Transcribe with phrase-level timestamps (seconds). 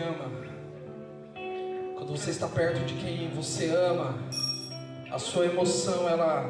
[0.00, 0.24] ama.
[1.98, 4.14] Quando você está perto de quem você ama,
[5.10, 6.46] a sua emoção ela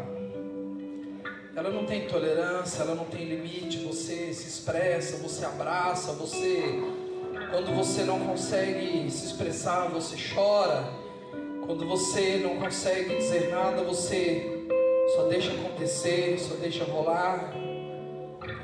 [1.57, 3.84] ela não tem tolerância, ela não tem limite.
[3.84, 6.84] Você se expressa, você abraça, você
[7.50, 10.84] quando você não consegue se expressar, você chora.
[11.66, 14.68] Quando você não consegue dizer nada, você
[15.16, 17.52] só deixa acontecer, só deixa rolar.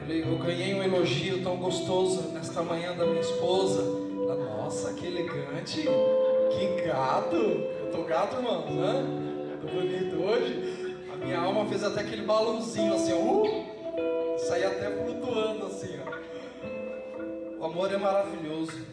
[0.08, 6.86] Eu ganhei um elogio tão gostoso nesta manhã da minha esposa nossa, que elegante, que
[6.86, 7.36] gato.
[7.36, 9.58] Eu tô gato, irmão, né?
[9.60, 10.96] Tô bonito hoje.
[11.12, 13.16] A minha alma fez até aquele balãozinho assim, ó.
[13.16, 14.38] Uh!
[14.38, 17.60] Saí até flutuando assim, ó.
[17.60, 18.86] O amor é maravilhoso.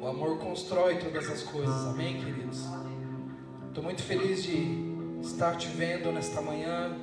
[0.00, 2.66] O amor constrói todas as coisas, amém, queridos?
[3.68, 6.96] Estou muito feliz de estar te vendo nesta manhã,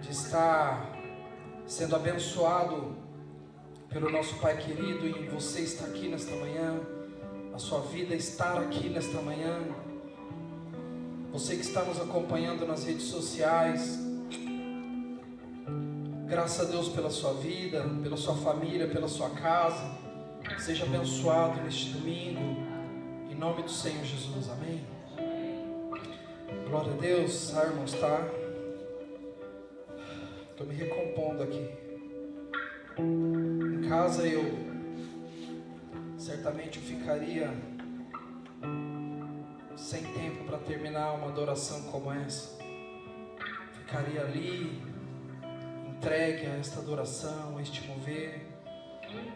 [0.00, 0.96] de estar
[1.66, 2.96] sendo abençoado
[3.90, 6.80] pelo nosso Pai querido e você estar aqui nesta manhã,
[7.52, 9.64] a sua vida estar aqui nesta manhã,
[11.32, 13.98] você que está nos acompanhando nas redes sociais,
[16.28, 19.98] graças a Deus pela sua vida, pela sua família, pela sua casa,
[20.58, 22.40] seja abençoado neste domingo,
[23.28, 24.86] em nome do Senhor Jesus, amém.
[26.68, 28.24] Glória a Deus, ah, irmãos, tá?
[30.52, 31.90] Estou me recompondo aqui
[33.90, 34.44] casa eu
[36.16, 37.50] certamente eu ficaria
[39.74, 42.56] sem tempo para terminar uma adoração como essa.
[43.72, 44.80] Ficaria ali
[45.88, 48.46] entregue a esta adoração, a este mover.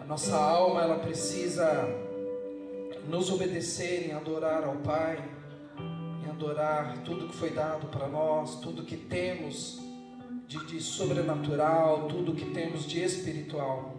[0.00, 1.88] A nossa alma ela precisa
[3.08, 5.18] nos obedecer em adorar ao Pai,
[6.24, 9.80] em adorar tudo que foi dado para nós, tudo que temos
[10.46, 13.93] de, de sobrenatural, tudo que temos de espiritual.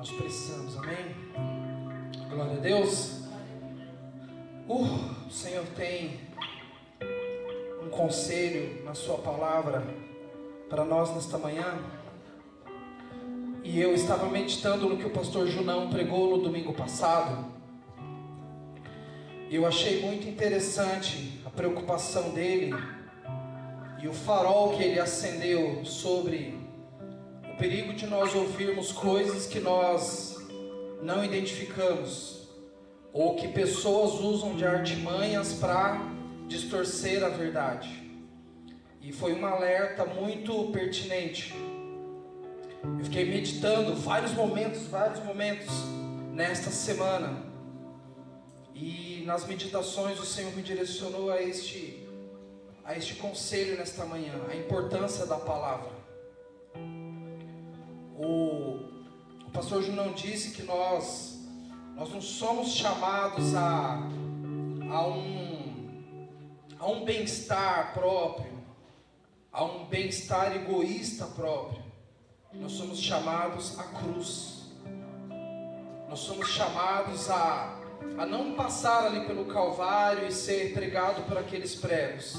[0.00, 1.14] Nós precisamos, amém?
[2.30, 3.20] Glória a Deus.
[4.66, 6.18] Uh, o Senhor tem
[7.84, 9.84] um conselho na Sua palavra
[10.70, 11.78] para nós nesta manhã.
[13.62, 17.44] E eu estava meditando no que o pastor Junão pregou no domingo passado.
[19.50, 22.72] E eu achei muito interessante a preocupação dele
[24.02, 26.58] e o farol que ele acendeu sobre
[27.60, 30.34] perigo de nós ouvirmos coisas que nós
[31.02, 32.48] não identificamos,
[33.12, 36.00] ou que pessoas usam de artimanhas para
[36.48, 38.10] distorcer a verdade.
[39.02, 41.54] E foi um alerta muito pertinente.
[42.98, 45.68] Eu fiquei meditando vários momentos, vários momentos
[46.32, 47.44] nesta semana.
[48.74, 52.06] E nas meditações o Senhor me direcionou a este
[52.82, 55.99] a este conselho nesta manhã, a importância da palavra.
[58.22, 58.78] O,
[59.46, 61.40] o pastor Junão disse que nós,
[61.96, 63.98] nós não somos chamados a,
[64.90, 65.88] a um,
[66.78, 68.52] a um bem-estar próprio,
[69.50, 71.82] a um bem-estar egoísta próprio.
[72.52, 74.64] Nós somos chamados à cruz.
[76.06, 77.74] Nós somos chamados a,
[78.18, 82.34] a não passar ali pelo Calvário e ser pregado por aqueles pregos,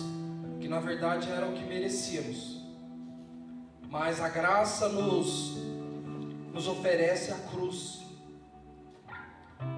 [0.59, 2.61] que na verdade era o que merecíamos.
[3.89, 5.70] Mas a graça nos
[6.53, 8.01] nos oferece a cruz.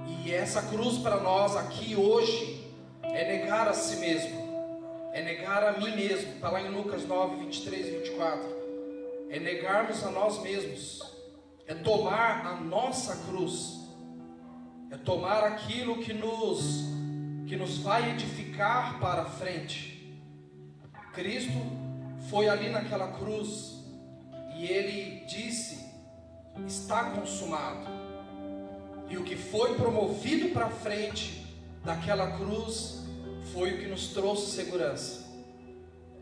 [0.07, 2.71] E essa cruz para nós aqui hoje
[3.03, 6.33] é negar a si mesmo, é negar a mim mesmo.
[6.33, 8.63] Está lá em Lucas 9, 23 e 24.
[9.29, 11.01] É negarmos a nós mesmos,
[11.67, 13.79] é tomar a nossa cruz,
[14.91, 16.83] é tomar aquilo que nos,
[17.47, 19.93] que nos vai edificar para frente.
[21.13, 21.51] Cristo
[22.29, 23.73] foi ali naquela cruz
[24.55, 25.82] e ele disse
[26.67, 27.87] está consumado.
[29.09, 31.45] E o que foi promovido para frente
[31.83, 33.03] daquela cruz
[33.53, 35.23] foi o que nos trouxe segurança.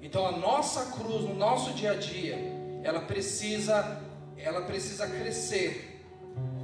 [0.02, 2.38] Então a nossa cruz no nosso dia a dia,
[2.84, 4.02] ela precisa,
[4.38, 6.02] ela precisa crescer.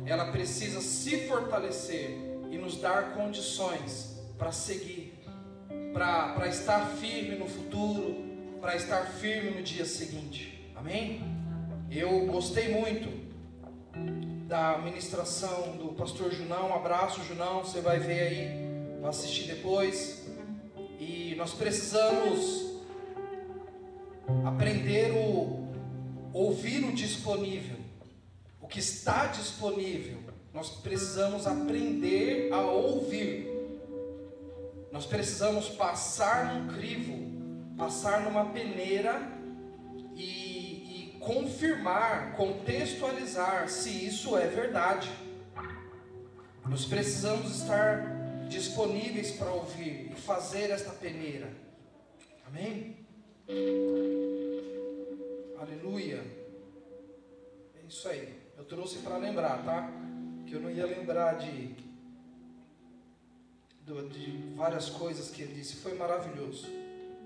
[0.05, 2.17] Ela precisa se fortalecer
[2.49, 5.13] e nos dar condições para seguir,
[5.93, 8.15] para estar firme no futuro,
[8.61, 10.71] para estar firme no dia seguinte.
[10.75, 11.21] Amém?
[11.91, 13.26] Eu gostei muito
[14.47, 16.69] da ministração do pastor Junão.
[16.69, 17.63] Um abraço, Junão.
[17.63, 20.25] Você vai ver aí, vai assistir depois.
[20.99, 22.81] E nós precisamos
[24.45, 25.67] aprender o
[26.37, 27.77] ouvir o disponível,
[28.61, 30.17] o que está disponível.
[30.53, 33.47] Nós precisamos aprender a ouvir.
[34.91, 39.31] Nós precisamos passar num crivo, passar numa peneira
[40.15, 40.76] e
[41.19, 45.09] confirmar, contextualizar se isso é verdade.
[46.65, 51.51] Nós precisamos estar disponíveis para ouvir e fazer esta peneira.
[52.45, 53.05] Amém?
[55.59, 56.23] Aleluia.
[57.75, 58.37] É isso aí.
[58.57, 59.89] Eu trouxe para lembrar, tá?
[60.45, 61.75] Que eu não ia lembrar de,
[63.85, 65.77] de várias coisas que ele disse.
[65.77, 66.67] Foi maravilhoso.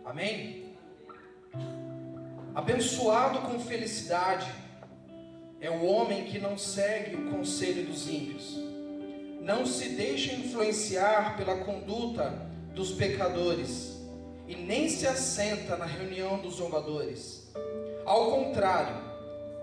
[0.06, 0.71] Amém?
[2.54, 4.46] Abençoado com felicidade
[5.62, 8.58] é o homem que não segue o conselho dos ímpios,
[9.40, 12.46] não se deixa influenciar pela conduta
[12.76, 13.96] dos pecadores
[14.50, 17.50] e nem se assenta na reunião dos zombadores.
[18.06, 18.98] Ao contrário,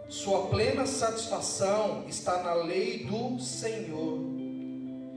[0.09, 4.19] sua plena satisfação está na lei do Senhor,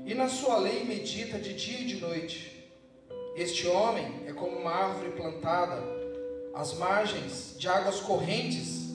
[0.06, 2.69] e na sua lei medita de dia e de noite.
[3.38, 6.00] Este homem é como uma árvore plantada
[6.53, 8.92] às margens de águas correntes,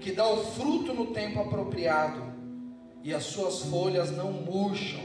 [0.00, 2.22] que dá o fruto no tempo apropriado,
[3.02, 5.00] e as suas folhas não murcham.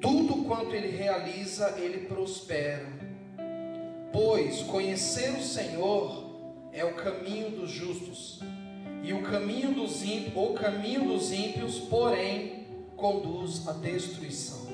[0.00, 2.86] Tudo quanto ele realiza, ele prospera.
[4.12, 6.30] Pois conhecer o Senhor
[6.72, 8.40] é o caminho dos justos,
[9.02, 12.66] e o caminho dos ímpios, o caminho dos ímpios, porém,
[12.96, 14.68] conduz à destruição.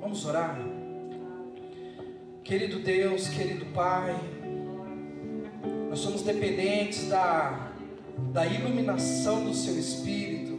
[0.00, 0.58] Vamos orar?
[2.42, 4.18] Querido Deus, querido Pai,
[5.92, 7.70] nós somos dependentes da,
[8.32, 10.58] da iluminação do Seu Espírito,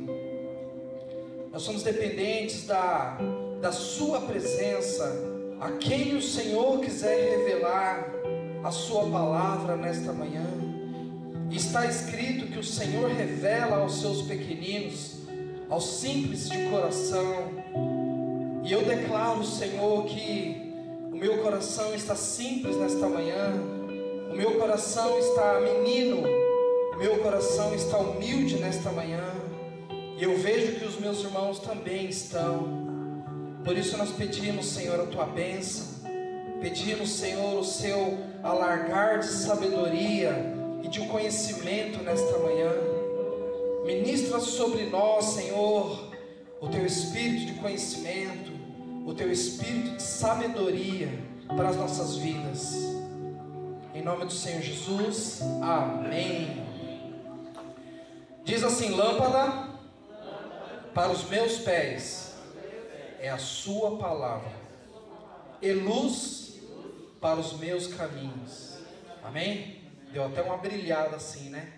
[1.51, 3.18] nós somos dependentes da,
[3.59, 5.12] da Sua presença,
[5.59, 8.13] a quem o Senhor quiser revelar
[8.63, 10.45] a Sua palavra nesta manhã.
[11.50, 15.15] Está escrito que o Senhor revela aos seus pequeninos,
[15.68, 17.50] aos simples de coração,
[18.63, 20.75] e eu declaro, Senhor, que
[21.12, 23.72] o meu coração está simples nesta manhã.
[24.33, 26.24] O meu coração está menino.
[26.94, 29.24] O meu coração está humilde nesta manhã.
[30.18, 32.83] E eu vejo que os meus irmãos também estão.
[33.63, 35.85] Por isso nós pedimos, Senhor, a tua bênção.
[36.59, 40.36] Pedimos, Senhor, o seu alargar de sabedoria
[40.81, 42.71] e de conhecimento nesta manhã.
[43.86, 46.12] Ministra sobre nós, Senhor,
[46.59, 48.51] o teu espírito de conhecimento
[49.06, 51.09] o teu espírito de sabedoria
[51.47, 53.02] para as nossas vidas.
[53.93, 56.65] Em nome do Senhor Jesus, amém.
[58.43, 59.69] Diz assim: lâmpada
[60.95, 62.33] para os meus pés
[63.19, 64.51] é a Sua palavra,
[65.61, 66.55] e luz
[67.21, 68.79] para os meus caminhos.
[69.23, 69.83] Amém?
[70.11, 71.71] Deu até uma brilhada assim, né?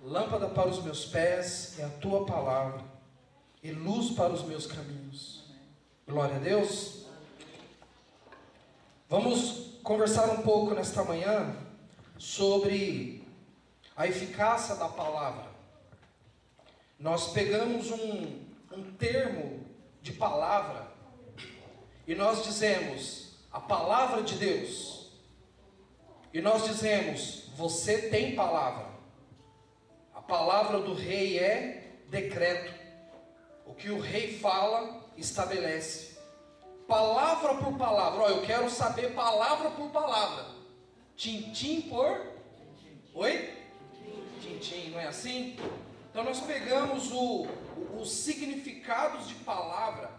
[0.00, 2.84] Lâmpada para os meus pés é a tua palavra,
[3.60, 5.42] e luz para os meus caminhos.
[6.06, 7.06] Glória a Deus.
[9.08, 11.56] Vamos conversar um pouco nesta manhã
[12.18, 13.26] sobre
[13.96, 15.48] a eficácia da palavra.
[16.98, 19.64] Nós pegamos um, um termo
[20.02, 20.88] de palavra
[22.06, 25.10] e nós dizemos a palavra de Deus.
[26.32, 28.86] E nós dizemos, você tem palavra.
[30.14, 32.72] A palavra do rei é decreto.
[33.66, 36.09] O que o rei fala, estabelece.
[36.90, 38.22] Palavra por palavra.
[38.22, 40.44] Ó, eu quero saber palavra por palavra.
[41.14, 42.20] Tintim por.
[43.14, 43.54] Oi?
[44.40, 45.56] Tintim, não é assim?
[46.10, 50.10] Então nós pegamos o, o, os significados de palavra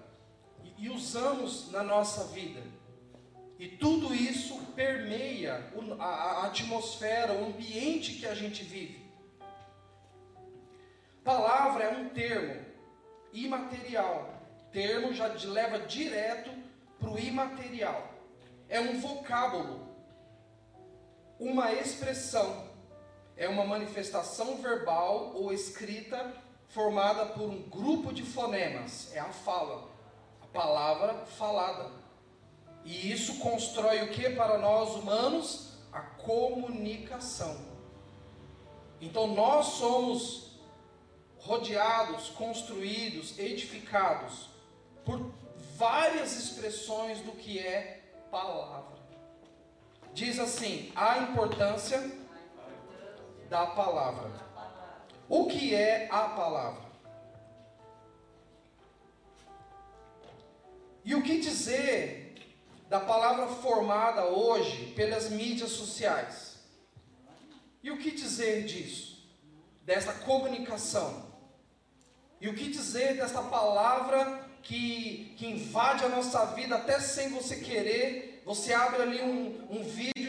[0.64, 2.64] e, e usamos na nossa vida.
[3.60, 9.12] E tudo isso permeia a, a atmosfera, o ambiente que a gente vive.
[11.22, 12.66] Palavra é um termo
[13.34, 16.50] imaterial termo já leva direto
[17.02, 18.10] para o imaterial.
[18.70, 19.90] É um vocábulo,
[21.40, 22.70] uma expressão,
[23.36, 26.34] é uma manifestação verbal ou escrita
[26.70, 29.90] formada por um grupo de fonemas, é a fala,
[30.42, 31.92] a palavra falada.
[32.86, 35.72] E isso constrói o que para nós humanos?
[35.92, 37.60] A comunicação.
[39.02, 40.52] Então nós somos
[41.40, 44.50] rodeados, construídos, edificados
[45.04, 45.20] por
[45.76, 49.00] várias expressões do que é palavra.
[50.14, 52.12] Diz assim: a importância
[53.50, 54.32] da palavra.
[55.28, 56.92] O que é a palavra?
[61.04, 62.36] E o que dizer
[62.90, 66.60] da palavra formada hoje pelas mídias sociais?
[67.82, 69.26] E o que dizer disso?
[69.84, 71.32] Dessa comunicação?
[72.40, 77.58] E o que dizer dessa palavra que, que invade a nossa vida até sem você
[77.58, 78.42] querer.
[78.46, 80.22] Você abre ali um, um vídeo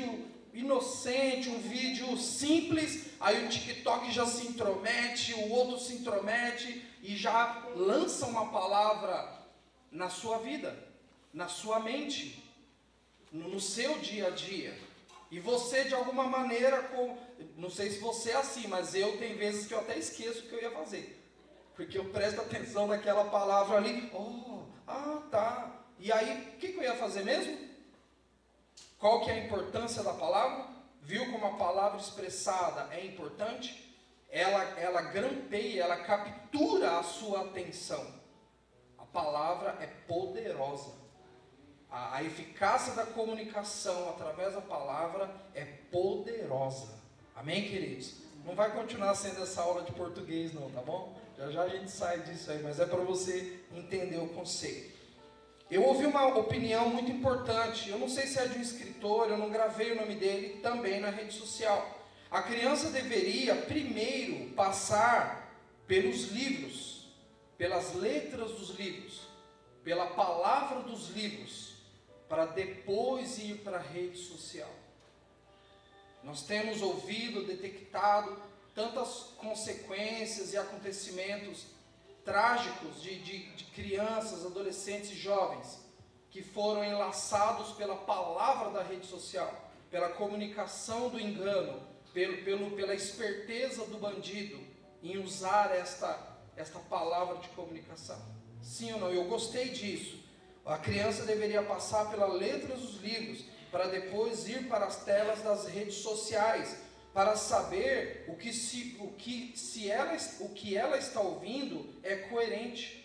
[0.53, 7.17] inocente, um vídeo simples, aí o TikTok já se intromete, o outro se intromete e
[7.17, 9.41] já lança uma palavra
[9.91, 10.77] na sua vida,
[11.33, 12.43] na sua mente,
[13.33, 14.79] no seu dia a dia.
[15.31, 17.17] E você, de alguma maneira, com,
[17.57, 20.49] não sei se você é assim, mas eu tem vezes que eu até esqueço o
[20.49, 21.22] que eu ia fazer.
[21.75, 24.11] Porque eu presto atenção naquela palavra ali.
[24.15, 25.71] Oh, ah, tá.
[25.99, 27.57] E aí, o que, que eu ia fazer mesmo?
[28.99, 30.67] Qual que é a importância da palavra?
[31.01, 33.93] Viu como a palavra expressada é importante?
[34.31, 38.05] Ela, ela grampeia, ela captura a sua atenção.
[38.97, 40.93] A palavra é poderosa.
[41.91, 46.89] A, a eficácia da comunicação através da palavra é poderosa.
[47.35, 48.15] Amém, queridos?
[48.45, 51.21] Não vai continuar sendo essa aula de português, não, tá bom?
[51.43, 54.97] Já já a gente sai disso aí, mas é para você entender o conceito.
[55.69, 59.37] Eu ouvi uma opinião muito importante, eu não sei se é de um escritor, eu
[59.37, 61.99] não gravei o nome dele, também na rede social.
[62.31, 65.53] A criança deveria primeiro passar
[65.85, 67.09] pelos livros,
[67.59, 69.23] pelas letras dos livros,
[69.83, 71.75] pela palavra dos livros,
[72.29, 74.71] para depois ir para a rede social.
[76.23, 81.67] Nós temos ouvido, detectado tantas consequências e acontecimentos
[82.25, 85.83] trágicos de, de, de crianças, adolescentes e jovens
[86.31, 91.83] que foram enlaçados pela palavra da rede social, pela comunicação do engano,
[92.15, 94.59] pelo, pelo, pela esperteza do bandido
[95.03, 96.19] em usar esta,
[96.57, 98.19] esta palavra de comunicação.
[98.63, 99.11] Sim ou não?
[99.11, 100.23] Eu gostei disso.
[100.65, 105.67] A criança deveria passar pelas letras dos livros para depois ir para as telas das
[105.67, 106.79] redes sociais
[107.13, 112.17] para saber o que se, o que, se ela, o que ela está ouvindo é
[112.17, 113.03] coerente.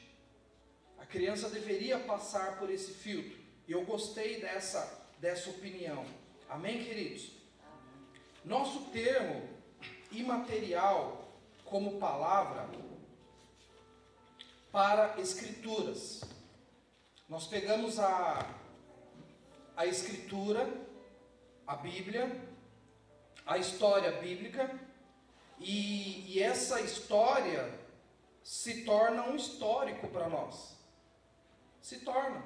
[0.97, 3.37] A criança deveria passar por esse filtro.
[3.67, 6.05] E eu gostei dessa, dessa opinião.
[6.49, 7.31] Amém, queridos?
[8.45, 9.47] Nosso termo
[10.11, 11.29] imaterial
[11.65, 12.69] como palavra
[14.71, 16.21] para escrituras.
[17.27, 18.55] Nós pegamos a,
[19.75, 20.65] a escritura,
[21.65, 22.46] a Bíblia,
[23.47, 24.69] a história bíblica
[25.57, 27.73] e, e essa história
[28.43, 30.75] se torna um histórico para nós.
[31.81, 32.43] Se torna.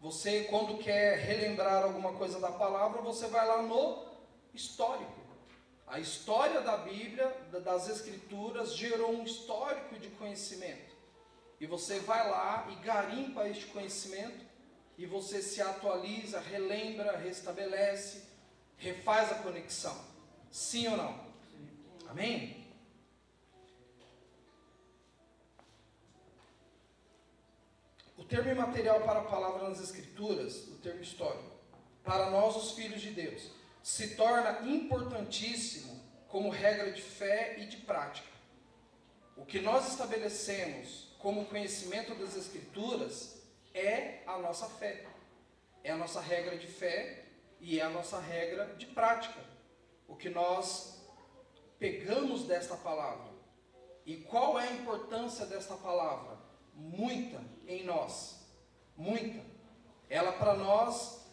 [0.00, 4.06] Você, quando quer relembrar alguma coisa da palavra, você vai lá no
[4.54, 5.18] histórico.
[5.86, 7.26] A história da Bíblia,
[7.64, 10.94] das Escrituras, gerou um histórico de conhecimento.
[11.60, 14.46] E você vai lá e garimpa este conhecimento,
[14.96, 18.27] e você se atualiza, relembra, restabelece,
[18.78, 19.96] refaz a conexão.
[20.50, 21.28] Sim ou não?
[22.08, 22.66] Amém?
[28.16, 31.50] O termo imaterial para a palavra nas Escrituras, o termo histórico,
[32.02, 33.50] para nós, os filhos de Deus,
[33.82, 38.28] se torna importantíssimo como regra de fé e de prática.
[39.36, 43.40] O que nós estabelecemos como conhecimento das Escrituras
[43.74, 45.06] é a nossa fé,
[45.84, 47.27] é a nossa regra de fé
[47.60, 49.40] e é a nossa regra de prática.
[50.06, 50.98] O que nós
[51.78, 53.28] pegamos desta palavra.
[54.04, 56.38] E qual é a importância desta palavra?
[56.74, 58.46] Muita em nós.
[58.96, 59.44] Muita.
[60.08, 61.26] Ela para nós,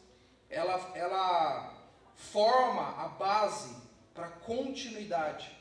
[0.50, 1.74] ela, ela
[2.16, 3.76] forma a base
[4.14, 5.56] para continuidade.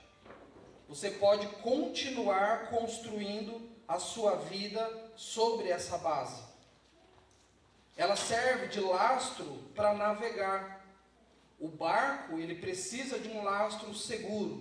[0.88, 6.42] Você pode continuar construindo a sua vida sobre essa base.
[7.96, 10.84] Ela serve de lastro para navegar.
[11.58, 14.56] O barco, ele precisa de um lastro seguro.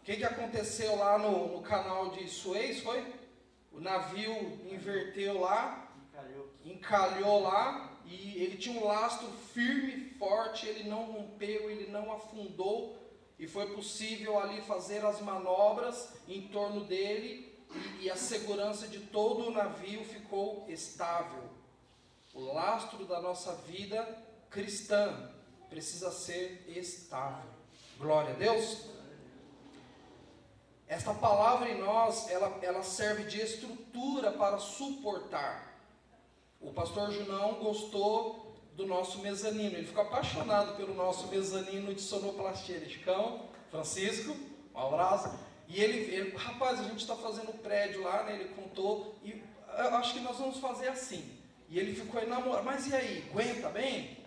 [0.00, 3.04] O que, que aconteceu lá no, no canal de Suez, foi?
[3.72, 4.34] O navio
[4.70, 6.50] inverteu lá, encalhou.
[6.64, 12.12] encalhou lá, e ele tinha um lastro firme e forte, ele não rompeu, ele não
[12.12, 12.98] afundou,
[13.38, 17.56] e foi possível ali fazer as manobras em torno dele,
[18.00, 21.61] e, e a segurança de todo o navio ficou estável.
[22.34, 24.06] O lastro da nossa vida
[24.48, 25.30] cristã
[25.68, 27.50] precisa ser estável.
[27.98, 28.86] Glória a Deus.
[30.88, 35.78] Esta palavra em nós, ela, ela serve de estrutura para suportar.
[36.60, 42.80] O pastor Junão gostou do nosso mezanino, ele ficou apaixonado pelo nosso mezanino de sonoplastia
[42.80, 44.34] de Chicão, Francisco,
[44.74, 45.38] um abraço.
[45.68, 48.34] E ele, ele rapaz, a gente está fazendo prédio lá, né?
[48.34, 51.41] ele contou, e eu acho que nós vamos fazer assim.
[51.72, 52.66] E ele ficou enamorado.
[52.66, 54.18] Mas e aí, aguenta bem?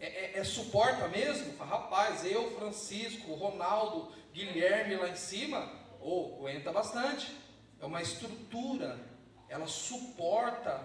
[0.00, 1.54] É, é, é suporta mesmo?
[1.62, 7.36] Rapaz, eu, Francisco, Ronaldo, Guilherme lá em cima, oh, aguenta bastante.
[7.78, 8.98] É uma estrutura,
[9.50, 10.80] ela suporta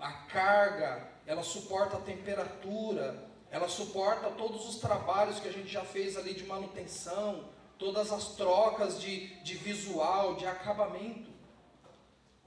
[0.00, 5.84] a carga, ela suporta a temperatura, ela suporta todos os trabalhos que a gente já
[5.84, 11.30] fez ali de manutenção, todas as trocas de, de visual, de acabamento.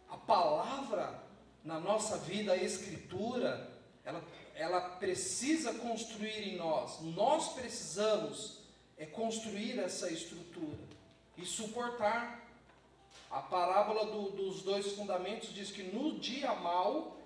[0.10, 1.27] A palavra
[1.68, 3.70] na nossa vida, a Escritura,
[4.06, 4.24] ela,
[4.56, 7.02] ela precisa construir em nós.
[7.02, 8.60] Nós precisamos
[8.98, 10.80] é construir essa estrutura
[11.38, 12.48] e suportar.
[13.30, 17.20] A parábola do, dos dois fundamentos diz que no dia mau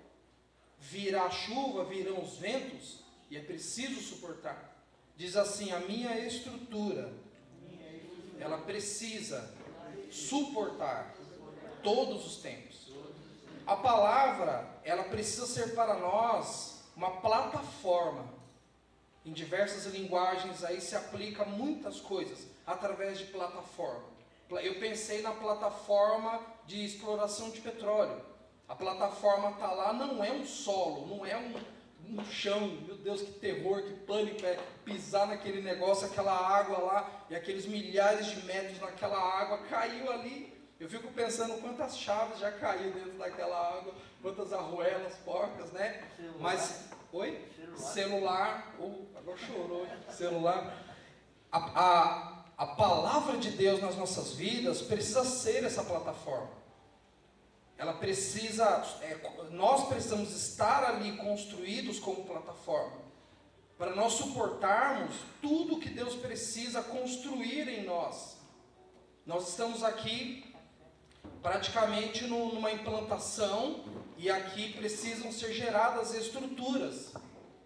[0.80, 2.98] virá chuva, virão os ventos,
[3.30, 4.76] e é preciso suportar.
[5.16, 7.12] Diz assim: a minha estrutura,
[8.40, 9.54] ela precisa
[10.10, 11.14] suportar
[11.84, 12.81] todos os tempos.
[13.66, 18.24] A palavra, ela precisa ser para nós uma plataforma.
[19.24, 24.12] Em diversas linguagens aí se aplica muitas coisas através de plataforma.
[24.50, 28.20] Eu pensei na plataforma de exploração de petróleo.
[28.68, 31.54] A plataforma está lá, não é um solo, não é um,
[32.18, 32.60] um chão.
[32.86, 37.64] Meu Deus, que terror, que pânico é pisar naquele negócio, aquela água lá, e aqueles
[37.64, 40.51] milhares de metros naquela água, caiu ali.
[40.82, 46.02] Eu fico pensando quantas chaves já caiu dentro daquela água, quantas arruelas, porcas, né?
[46.16, 46.40] Celular.
[46.40, 47.48] Mas, oi?
[47.54, 47.92] Celular.
[47.92, 48.74] Celular.
[48.80, 50.84] Oh, agora chorou, celular.
[51.52, 56.50] A, a, a palavra de Deus nas nossas vidas precisa ser essa plataforma.
[57.78, 63.00] Ela precisa, é, nós precisamos estar ali construídos como plataforma
[63.78, 68.36] para nós suportarmos tudo que Deus precisa construir em nós.
[69.24, 70.51] Nós estamos aqui
[71.42, 73.84] praticamente numa implantação
[74.16, 77.12] e aqui precisam ser geradas estruturas.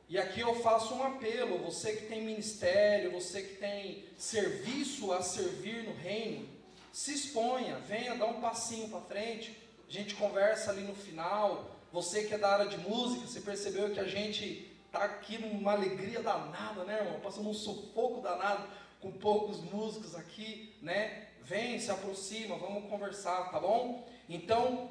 [0.08, 5.20] E aqui eu faço um apelo, você que tem ministério, você que tem serviço a
[5.20, 6.48] servir no reino,
[6.92, 11.70] se exponha, venha dar um passinho para frente, a gente conversa ali no final.
[11.92, 15.72] Você que é da área de música, você percebeu que a gente está aqui numa
[15.72, 17.20] alegria danada, né, irmão?
[17.20, 18.66] Passando um sufoco danado
[19.00, 21.25] com poucos músicos aqui, né?
[21.46, 24.04] Vem, se aproxima, vamos conversar, tá bom?
[24.28, 24.90] Então,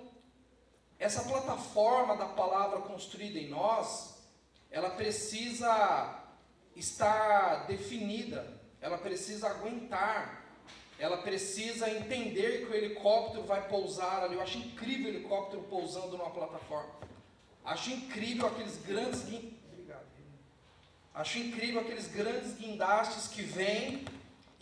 [0.97, 4.23] essa plataforma da palavra construída em nós,
[4.71, 6.23] ela precisa
[6.73, 10.45] estar definida, ela precisa aguentar,
[10.97, 14.35] ela precisa entender que o helicóptero vai pousar ali.
[14.35, 16.95] Eu acho incrível o helicóptero pousando numa plataforma.
[17.65, 19.23] Acho incrível aqueles grandes
[21.13, 24.05] Acho incrível aqueles grandes guindastes que vêm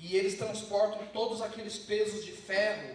[0.03, 2.93] e eles transportam todos aqueles pesos de ferro.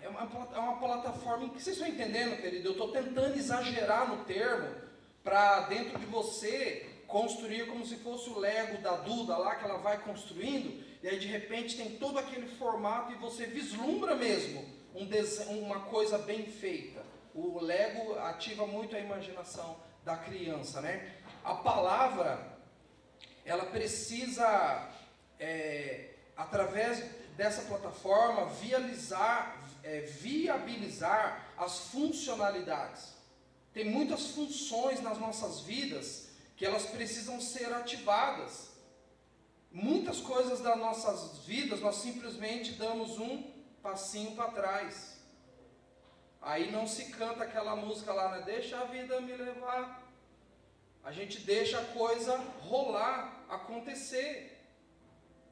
[0.00, 0.22] É uma,
[0.54, 2.68] é uma plataforma que vocês estão entendendo, querido?
[2.68, 4.74] Eu estou tentando exagerar no termo
[5.22, 9.78] para dentro de você construir como se fosse o Lego da Duda lá que ela
[9.78, 15.04] vai construindo, e aí de repente tem todo aquele formato e você vislumbra mesmo um
[15.04, 17.02] desenho, uma coisa bem feita.
[17.34, 21.14] O Lego ativa muito a imaginação da criança, né?
[21.44, 22.58] A palavra
[23.44, 24.88] ela precisa,
[25.38, 27.04] é, através
[27.36, 33.14] dessa plataforma, viabilizar, é, viabilizar as funcionalidades.
[33.72, 38.70] Tem muitas funções nas nossas vidas que elas precisam ser ativadas.
[39.72, 43.42] Muitas coisas das nossas vidas nós simplesmente damos um
[43.82, 45.18] passinho para trás.
[46.40, 48.42] Aí não se canta aquela música lá, né?
[48.44, 50.04] Deixa a vida me levar.
[51.02, 54.53] A gente deixa a coisa rolar, acontecer.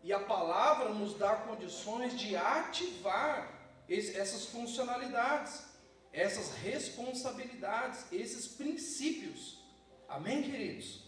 [0.02, 5.64] E a palavra nos dá condições de ativar essas funcionalidades,
[6.12, 9.62] essas responsabilidades, esses princípios.
[10.08, 11.04] Amém, queridos?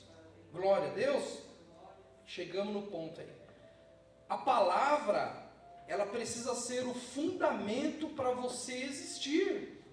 [0.52, 1.38] Glória a Deus.
[2.24, 3.30] Chegamos no ponto aí.
[4.28, 5.50] A palavra,
[5.86, 9.84] ela precisa ser o fundamento para você existir.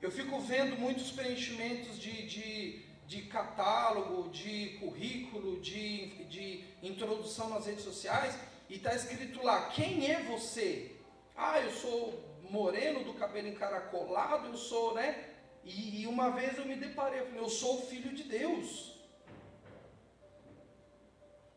[0.00, 7.66] Eu fico vendo muitos preenchimentos de, de de catálogo, de currículo, de, de introdução nas
[7.66, 8.34] redes sociais,
[8.70, 10.96] e está escrito lá: quem é você?
[11.36, 15.28] Ah, eu sou moreno, do cabelo encaracolado, eu sou, né?
[15.62, 18.98] E, e uma vez eu me deparei, eu falei: eu sou filho de Deus.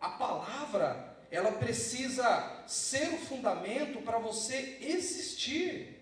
[0.02, 5.96] A palavra, ela precisa ser o fundamento para você existir.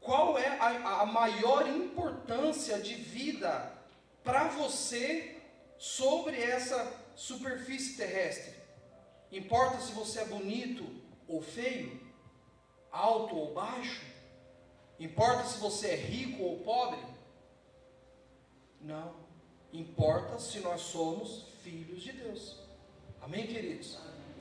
[0.00, 3.73] Qual é a, a maior importância de vida
[4.24, 5.36] para você
[5.78, 8.54] sobre essa superfície terrestre.
[9.30, 10.84] Importa se você é bonito
[11.28, 12.00] ou feio,
[12.90, 14.02] alto ou baixo?
[14.98, 17.00] Importa se você é rico ou pobre?
[18.80, 19.14] Não.
[19.72, 22.56] Importa se nós somos filhos de Deus.
[23.20, 23.98] Amém, queridos?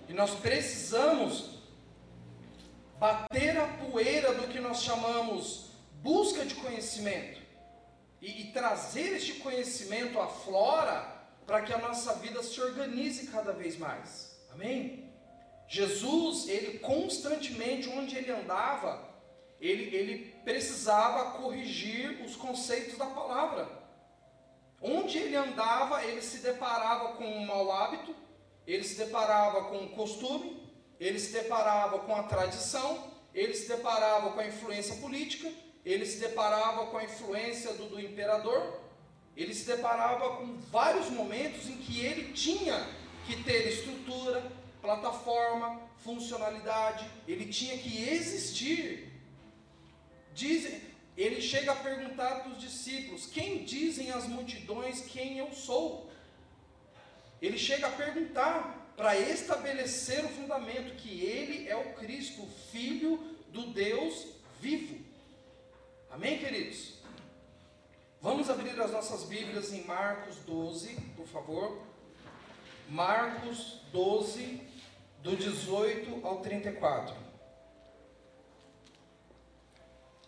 [0.08, 1.62] E nós precisamos
[3.00, 7.43] bater a poeira do que nós chamamos busca de conhecimento
[8.24, 11.14] e, e trazer este conhecimento à flora
[11.46, 14.42] para que a nossa vida se organize cada vez mais.
[14.50, 15.12] Amém?
[15.68, 19.10] Jesus, ele constantemente, onde ele andava,
[19.60, 23.68] ele, ele precisava corrigir os conceitos da palavra.
[24.82, 28.16] Onde ele andava, ele se deparava com um mau hábito,
[28.66, 34.32] ele se deparava com um costume, ele se deparava com a tradição, ele se deparava
[34.32, 35.52] com a influência política,
[35.86, 38.82] ele se deparava com a influência do, do imperador,
[39.36, 42.88] ele se deparava com vários momentos em que ele tinha
[43.26, 49.12] que ter estrutura, plataforma, funcionalidade, ele tinha que existir.
[50.34, 50.82] Dizem,
[51.18, 56.12] ele chega a perguntar para os discípulos: quem dizem as multidões quem eu sou?
[57.42, 63.18] Ele chega a perguntar para estabelecer o fundamento que ele é o Cristo, filho
[63.50, 64.28] do Deus
[64.60, 65.03] vivo.
[66.14, 66.94] Amém, queridos?
[68.22, 71.82] Vamos abrir as nossas Bíblias em Marcos 12, por favor.
[72.88, 74.62] Marcos 12,
[75.24, 77.16] do 18 ao 34.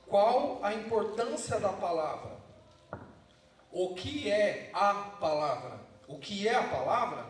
[0.08, 2.36] Qual a importância da palavra?
[3.72, 5.82] O que é a palavra?
[6.08, 7.30] O que é a palavra?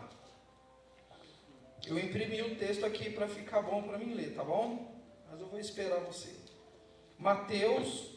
[1.86, 4.96] Eu imprimi o texto aqui para ficar bom para mim ler, tá bom?
[5.30, 6.34] Mas eu vou esperar você.
[7.18, 8.15] Mateus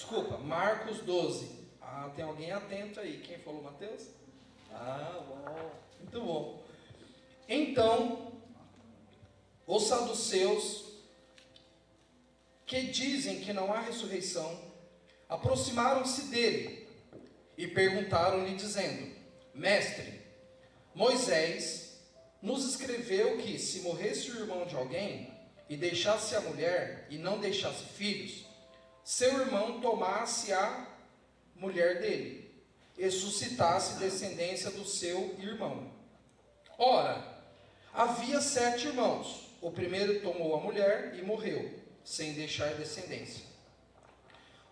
[0.00, 1.46] Desculpa, Marcos 12.
[1.78, 3.18] Ah, tem alguém atento aí.
[3.18, 4.06] Quem falou Mateus?
[4.72, 5.70] Ah, bom.
[6.00, 6.64] Muito bom.
[7.46, 8.32] Então,
[9.66, 10.86] os saduceus,
[12.64, 14.58] que dizem que não há ressurreição,
[15.28, 16.88] aproximaram-se dele
[17.58, 19.14] e perguntaram-lhe, dizendo:
[19.52, 20.22] Mestre,
[20.94, 22.00] Moisés
[22.40, 25.30] nos escreveu que, se morresse o irmão de alguém
[25.68, 28.49] e deixasse a mulher e não deixasse filhos,
[29.10, 30.86] seu irmão tomasse a
[31.56, 32.48] mulher dele
[32.96, 35.92] e suscitasse descendência do seu irmão.
[36.78, 37.42] Ora,
[37.92, 39.48] havia sete irmãos.
[39.60, 43.44] O primeiro tomou a mulher e morreu, sem deixar descendência.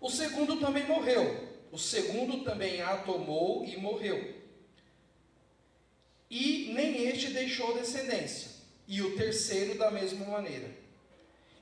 [0.00, 1.48] O segundo também morreu.
[1.72, 4.36] O segundo também a tomou e morreu.
[6.30, 8.52] E nem este deixou descendência.
[8.86, 10.77] E o terceiro da mesma maneira.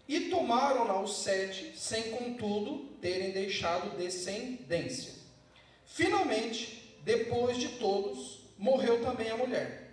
[0.09, 5.14] E tomaram-na os sete, sem contudo terem deixado descendência.
[5.85, 9.90] Finalmente, depois de todos, morreu também a mulher.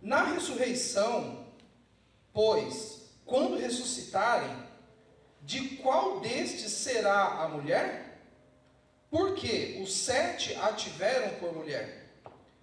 [0.00, 1.46] Na ressurreição,
[2.32, 4.64] pois, quando ressuscitarem,
[5.40, 8.20] de qual destes será a mulher?
[9.10, 12.08] Porque os sete a tiveram por mulher.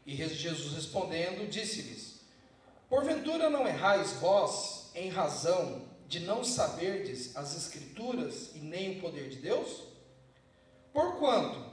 [0.05, 2.19] E Jesus respondendo, disse-lhes:
[2.89, 9.29] Porventura não errais vós, em razão de não saberdes as Escrituras e nem o poder
[9.29, 9.83] de Deus?
[10.93, 11.71] Porquanto,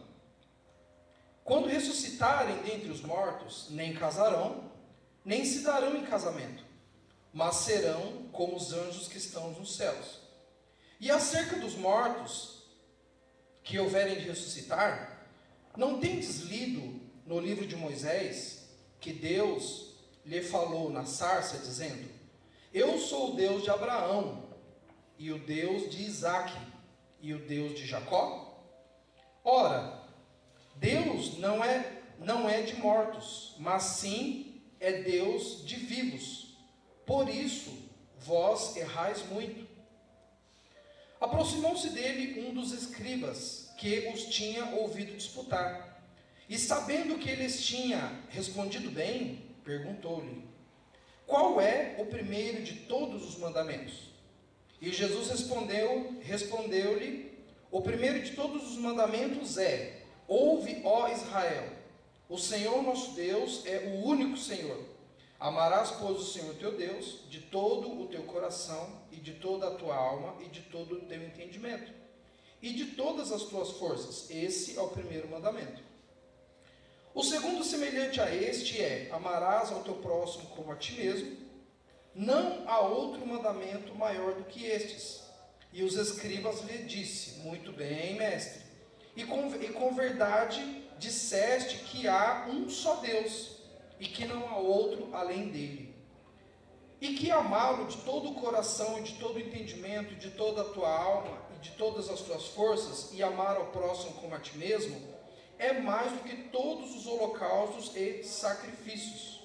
[1.42, 4.70] quando ressuscitarem dentre os mortos, nem casarão,
[5.24, 6.64] nem se darão em casamento,
[7.32, 10.20] mas serão como os anjos que estão nos céus.
[11.00, 12.62] E acerca dos mortos
[13.62, 15.26] que houverem de ressuscitar,
[15.76, 18.68] não tendes lido no livro de Moisés
[19.00, 22.17] que Deus lhe falou na sarça, dizendo:
[22.72, 24.48] eu sou o Deus de Abraão,
[25.18, 26.52] e o Deus de Isaac,
[27.20, 28.64] e o Deus de Jacó?
[29.44, 30.02] Ora,
[30.76, 36.56] Deus não é, não é de mortos, mas sim é Deus de vivos.
[37.04, 37.72] Por isso,
[38.18, 39.66] vós errais muito.
[41.20, 46.02] Aproximou-se dele um dos escribas, que os tinha ouvido disputar.
[46.48, 50.47] E sabendo que eles tinha respondido bem, perguntou-lhe:
[51.28, 54.08] qual é o primeiro de todos os mandamentos?
[54.80, 57.30] E Jesus respondeu, respondeu-lhe:
[57.70, 61.68] O primeiro de todos os mandamentos é: Ouve, ó Israel,
[62.30, 64.82] o Senhor nosso Deus é o único Senhor.
[65.38, 69.74] Amarás, pois, o Senhor teu Deus de todo o teu coração e de toda a
[69.74, 71.92] tua alma e de todo o teu entendimento
[72.62, 74.30] e de todas as tuas forças.
[74.30, 75.87] Esse é o primeiro mandamento.
[77.18, 81.36] O segundo semelhante a este é: amarás ao teu próximo como a ti mesmo.
[82.14, 85.24] Não há outro mandamento maior do que estes.
[85.72, 88.62] E os escribas lhe disse: Muito bem, mestre.
[89.16, 93.56] E com, e com verdade disseste que há um só Deus
[93.98, 95.92] e que não há outro além dele.
[97.00, 100.66] E que amá-lo de todo o coração e de todo o entendimento, de toda a
[100.66, 104.56] tua alma e de todas as tuas forças, e amar ao próximo como a ti
[104.56, 105.17] mesmo,
[105.58, 109.42] é mais do que todos os holocaustos e sacrifícios.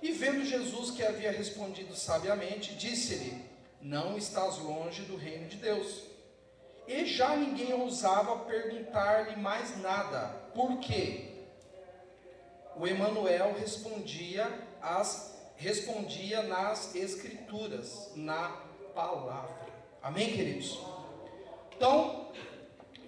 [0.00, 3.44] E vendo Jesus que havia respondido sabiamente, disse-lhe:
[3.82, 6.04] Não estás longe do reino de Deus.
[6.86, 11.26] E já ninguém ousava perguntar-lhe mais nada, por quê?
[12.76, 14.48] O Emanuel respondia
[15.56, 18.48] respondia nas escrituras, na
[18.94, 19.68] palavra.
[20.02, 20.80] Amém, queridos?
[21.76, 22.32] Então,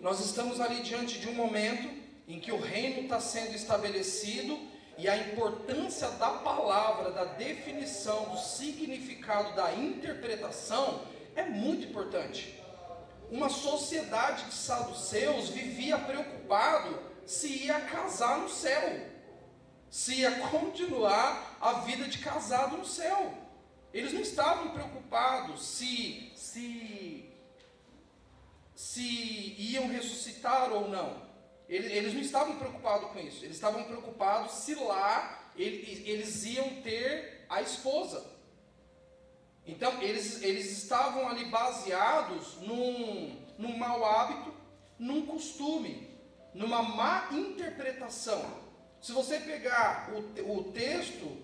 [0.00, 4.59] nós estamos ali diante de um momento em que o reino está sendo estabelecido
[4.99, 11.03] e a importância da palavra, da definição, do significado, da interpretação
[11.35, 12.61] é muito importante.
[13.31, 19.07] Uma sociedade de saduceus vivia preocupado se ia casar no céu,
[19.91, 23.33] se ia continuar a vida de casado no céu.
[23.93, 27.31] Eles não estavam preocupados se se
[28.75, 31.32] se iam ressuscitar ou não.
[31.75, 33.43] Eles, não estavam preocupados com isso.
[33.43, 38.31] Eles estavam preocupados se lá eles, eles iam ter a esposa.
[39.67, 44.53] Então, eles, eles estavam ali baseados num, num mau hábito,
[44.99, 46.11] num costume,
[46.53, 48.45] numa má interpretação.
[49.01, 51.39] Se você pegar o, o texto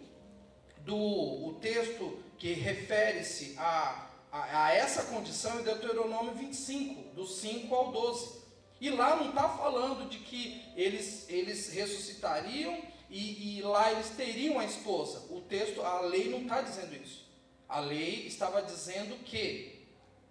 [0.81, 7.75] do o texto que refere-se a, a, a, essa condição é Deuteronômio 25, do 5
[7.75, 8.38] ao 12.
[8.81, 14.59] E lá não está falando de que eles, eles ressuscitariam e, e lá eles teriam
[14.59, 15.27] a esposa.
[15.31, 17.27] O texto, a lei não está dizendo isso.
[17.69, 19.85] A lei estava dizendo que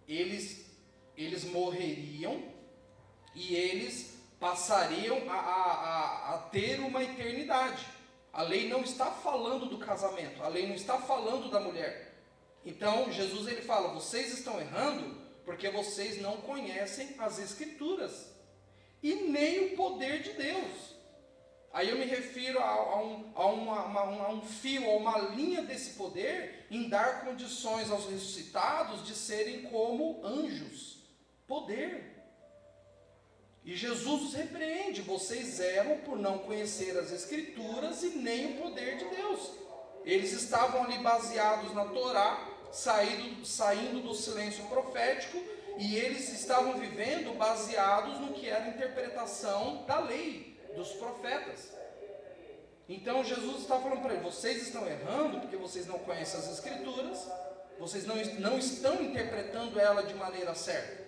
[0.08, 0.66] eles,
[1.16, 2.42] eles morreriam
[3.36, 7.86] e eles passariam a, a, a, a ter uma eternidade.
[8.32, 12.16] A lei não está falando do casamento, a lei não está falando da mulher.
[12.66, 18.37] Então Jesus ele fala: vocês estão errando porque vocês não conhecem as escrituras
[19.02, 20.88] e nem o poder de Deus.
[21.74, 25.18] Aí eu me refiro a, a, um, a, uma, uma, a um fio, a uma
[25.20, 30.98] linha desse poder em dar condições aos ressuscitados de serem como anjos.
[31.46, 32.18] Poder.
[33.64, 38.98] E Jesus os repreende: vocês erram por não conhecer as Escrituras e nem o poder
[38.98, 39.52] de Deus.
[40.04, 45.38] Eles estavam ali baseados na Torá, saindo do silêncio profético,
[45.78, 51.72] e eles estavam vivendo baseados no que era a interpretação da lei dos profetas.
[52.90, 57.28] Então Jesus está falando para eles: vocês estão errando porque vocês não conhecem as Escrituras,
[57.80, 61.06] vocês não, não estão interpretando ela de maneira certa.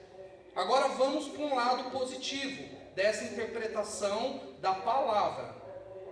[0.56, 2.64] Agora vamos para um lado positivo
[2.96, 5.56] dessa interpretação da palavra.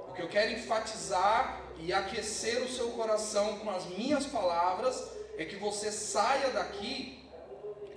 [0.10, 5.46] O que eu quero enfatizar e aquecer o seu coração com as minhas palavras é
[5.46, 7.17] que você saia daqui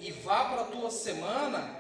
[0.00, 1.78] e vá para a tua semana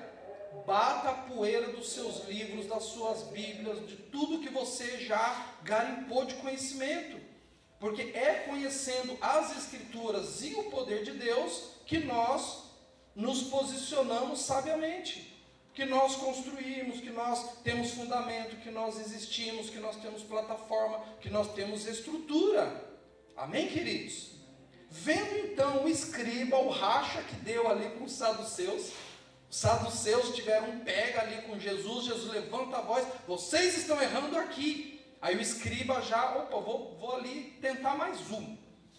[0.66, 6.24] bata a poeira dos seus livros, das suas Bíblias, de tudo que você já garimpou
[6.24, 7.18] de conhecimento.
[7.78, 12.64] Porque é conhecendo as Escrituras e o poder de Deus que nós
[13.14, 15.28] nos posicionamos sabiamente.
[15.72, 21.30] Que nós construímos, que nós temos fundamento, que nós existimos, que nós temos plataforma, que
[21.30, 22.84] nós temos estrutura.
[23.36, 24.39] Amém, queridos?
[24.90, 28.90] Vendo então o escriba, o racha que deu ali com os saduceus,
[29.48, 34.36] os saduceus tiveram um pega ali com Jesus, Jesus levanta a voz, vocês estão errando
[34.36, 35.00] aqui.
[35.22, 38.56] Aí o escriba já, opa, vou, vou ali tentar mais um.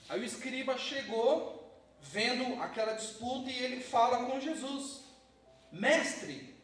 [0.08, 5.01] Aí o escriba chegou, vendo aquela disputa, e ele fala com Jesus:
[5.71, 6.56] Mestre,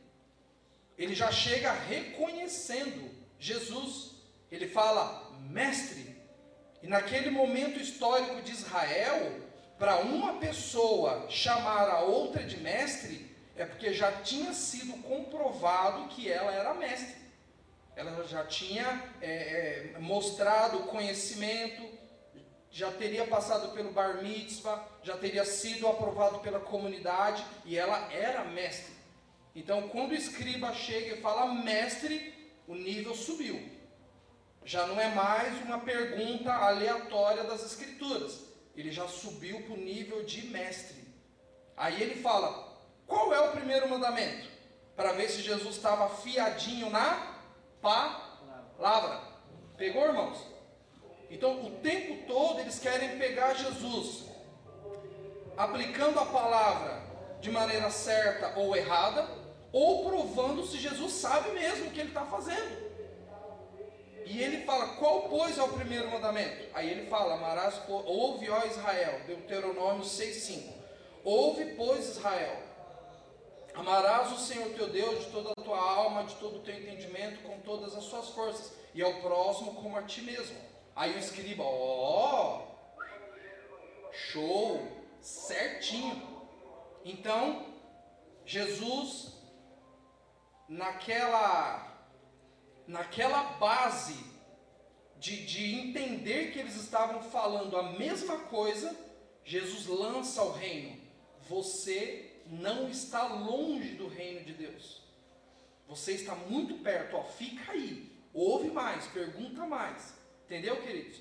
[0.98, 3.10] ele já chega reconhecendo
[3.40, 4.16] Jesus.
[4.52, 6.17] Ele fala, mestre.
[6.82, 9.42] E naquele momento histórico de Israel,
[9.80, 16.32] para uma pessoa chamar a outra de mestre, é porque já tinha sido comprovado que
[16.32, 17.16] ela era mestre.
[17.96, 21.82] Ela já tinha é, é, mostrado conhecimento,
[22.70, 28.44] já teria passado pelo bar mitzvah, já teria sido aprovado pela comunidade e ela era
[28.44, 28.94] mestre.
[29.56, 32.36] Então, quando o escriba chega e fala mestre,
[32.68, 33.77] o nível subiu.
[34.68, 38.42] Já não é mais uma pergunta aleatória das escrituras.
[38.76, 41.08] Ele já subiu para o nível de mestre.
[41.78, 42.78] Aí ele fala:
[43.08, 44.46] qual é o primeiro mandamento?
[44.94, 47.38] Para ver se Jesus estava afiadinho na
[47.82, 49.22] palavra.
[49.78, 50.46] Pegou, irmãos?
[51.30, 54.26] Então, o tempo todo eles querem pegar Jesus,
[55.56, 57.04] aplicando a palavra
[57.40, 59.30] de maneira certa ou errada,
[59.72, 62.87] ou provando se Jesus sabe mesmo o que ele está fazendo.
[64.30, 66.68] E ele fala: qual, pois, é o primeiro mandamento?
[66.74, 70.76] Aí ele fala: amarás, ouve, ó Israel, Deuteronômio 6,5.
[71.24, 72.68] Ouve, pois, Israel,
[73.78, 77.44] Amarás o Senhor teu Deus de toda a tua alma, de todo o teu entendimento,
[77.44, 80.58] com todas as suas forças, e ao próximo como a ti mesmo.
[80.96, 84.82] Aí o escriba, ó, oh, show,
[85.22, 86.40] certinho.
[87.06, 87.68] Então,
[88.48, 89.32] Jesus,
[90.68, 91.97] naquela,
[92.88, 94.16] naquela base
[95.20, 98.96] de, de entender que eles estavam falando a mesma coisa,
[99.44, 101.00] Jesus lança o reino.
[101.50, 105.02] Você não está longe do reino de Deus.
[105.88, 108.12] Você está muito perto, ó, fica aí.
[108.34, 110.14] Ouve mais, pergunta mais.
[110.46, 111.20] Entendeu, queridos?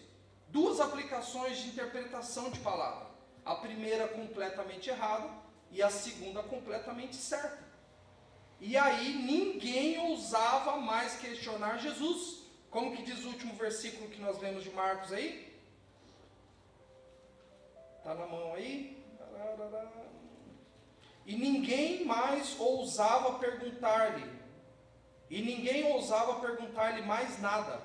[0.48, 3.06] Duas aplicações de interpretação de palavra.
[3.44, 5.30] A primeira completamente errada
[5.70, 7.65] e a segunda completamente certa.
[8.60, 12.46] E aí ninguém ousava mais questionar Jesus.
[12.70, 15.52] Como que diz o último versículo que nós lemos de Marcos aí?
[17.98, 19.04] Está na mão aí?
[21.26, 24.30] E ninguém mais ousava perguntar-lhe.
[25.28, 27.82] E ninguém ousava perguntar-lhe mais nada.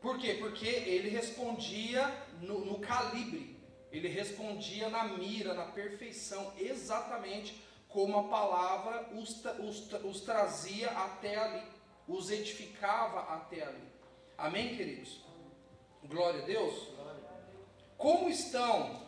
[0.00, 0.34] Por quê?
[0.34, 2.06] Porque ele respondia
[2.40, 3.56] no, no calibre.
[3.92, 7.62] Ele respondia na mira, na perfeição, exatamente
[7.96, 11.62] como a palavra os, os, os trazia até ali,
[12.06, 13.88] os edificava até ali.
[14.36, 15.22] Amém, queridos?
[16.04, 16.90] Glória a Deus.
[17.96, 19.00] Como estão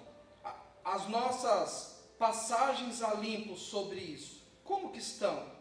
[0.82, 4.42] as nossas passagens a limpo sobre isso?
[4.64, 5.52] Como que estão?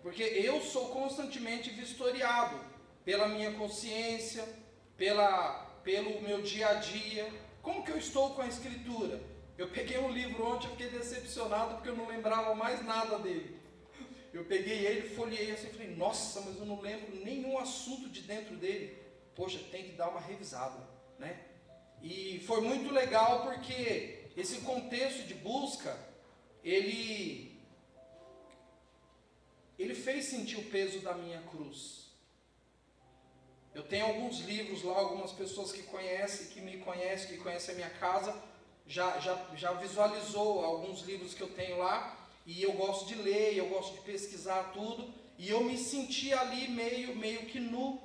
[0.00, 2.58] Porque eu sou constantemente vistoriado
[3.04, 4.42] pela minha consciência,
[4.96, 7.30] pela, pelo meu dia a dia.
[7.60, 9.20] Como que eu estou com a escritura?
[9.58, 13.58] Eu peguei um livro ontem, eu fiquei decepcionado porque eu não lembrava mais nada dele.
[14.32, 18.22] Eu peguei ele, folhei assim e falei, nossa, mas eu não lembro nenhum assunto de
[18.22, 18.96] dentro dele.
[19.34, 20.78] Poxa, tem que dar uma revisada,
[21.18, 21.44] né?
[22.00, 25.98] E foi muito legal porque esse contexto de busca,
[26.62, 27.60] ele,
[29.76, 32.12] ele fez sentir o peso da minha cruz.
[33.74, 37.76] Eu tenho alguns livros lá, algumas pessoas que conhecem, que me conhecem, que conhecem a
[37.76, 38.32] minha casa,
[38.88, 43.54] já, já, já visualizou alguns livros que eu tenho lá, e eu gosto de ler,
[43.54, 48.00] eu gosto de pesquisar tudo, e eu me senti ali meio, meio que nu,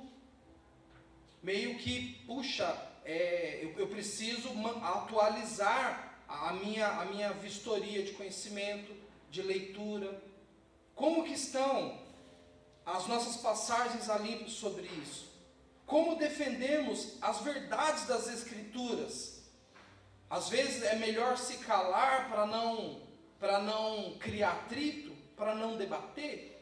[1.42, 4.50] meio que, puxa, é, eu, eu preciso
[4.82, 8.94] atualizar a minha, a minha vistoria de conhecimento,
[9.30, 10.22] de leitura.
[10.94, 11.98] Como que estão
[12.84, 15.32] as nossas passagens a limpo sobre isso?
[15.86, 19.33] Como defendemos as verdades das Escrituras?
[20.28, 23.00] Às vezes é melhor se calar para não,
[23.38, 26.54] para não criar atrito, para não debater.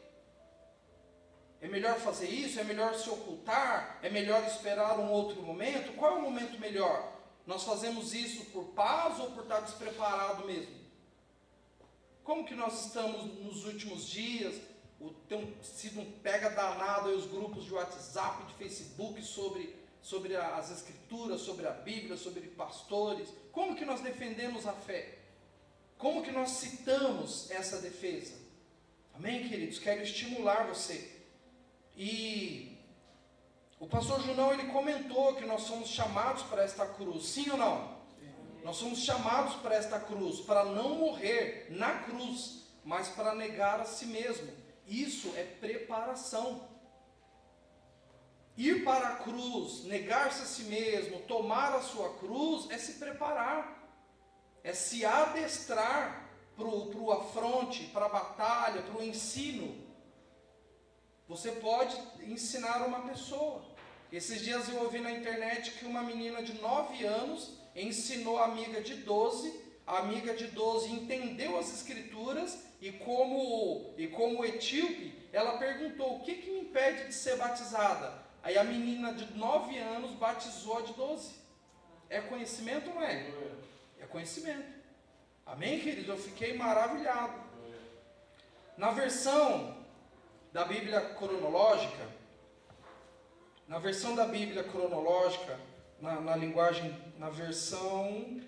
[1.61, 2.59] É melhor fazer isso?
[2.59, 3.99] É melhor se ocultar?
[4.03, 5.95] É melhor esperar um outro momento?
[5.95, 7.13] Qual é o momento melhor?
[7.47, 10.83] Nós fazemos isso por paz ou por estar despreparado mesmo?
[12.23, 14.55] Como que nós estamos nos últimos dias?
[14.99, 20.35] O, tem sido um pega danado aí os grupos de WhatsApp, de Facebook sobre, sobre
[20.35, 23.29] as escrituras, sobre a Bíblia, sobre pastores.
[23.51, 25.17] Como que nós defendemos a fé?
[25.97, 28.35] Como que nós citamos essa defesa?
[29.13, 29.79] Amém, queridos?
[29.79, 31.09] Quero estimular você.
[31.95, 32.77] E
[33.79, 37.93] o pastor Junão ele comentou que nós somos chamados para esta cruz, sim ou não?
[38.63, 43.85] Nós somos chamados para esta cruz, para não morrer na cruz, mas para negar a
[43.85, 44.51] si mesmo.
[44.85, 46.72] Isso é preparação.
[48.55, 53.83] Ir para a cruz, negar-se a si mesmo, tomar a sua cruz, é se preparar,
[54.63, 59.83] é se adestrar para o afronte, para a batalha, para o ensino.
[61.27, 63.63] Você pode ensinar uma pessoa,
[64.11, 68.81] esses dias eu ouvi na internet que uma menina de 9 anos ensinou a amiga
[68.81, 75.57] de 12, a amiga de 12 entendeu as escrituras e como, e como etíope, ela
[75.57, 78.22] perguntou: o que, que me impede de ser batizada?
[78.43, 81.31] Aí a menina de 9 anos batizou a de 12.
[82.09, 83.31] É conhecimento ou não é?
[84.01, 84.67] É conhecimento.
[85.45, 86.09] Amém, queridos?
[86.09, 87.41] Eu fiquei maravilhado.
[88.77, 89.77] Na versão
[90.51, 92.05] da Bíblia cronológica,
[93.65, 95.57] na versão da Bíblia cronológica,
[96.01, 98.41] na, na linguagem, na versão,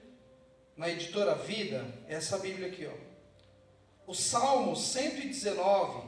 [0.76, 3.16] na editora Vida, é essa Bíblia aqui, ó.
[4.06, 6.05] O Salmo 119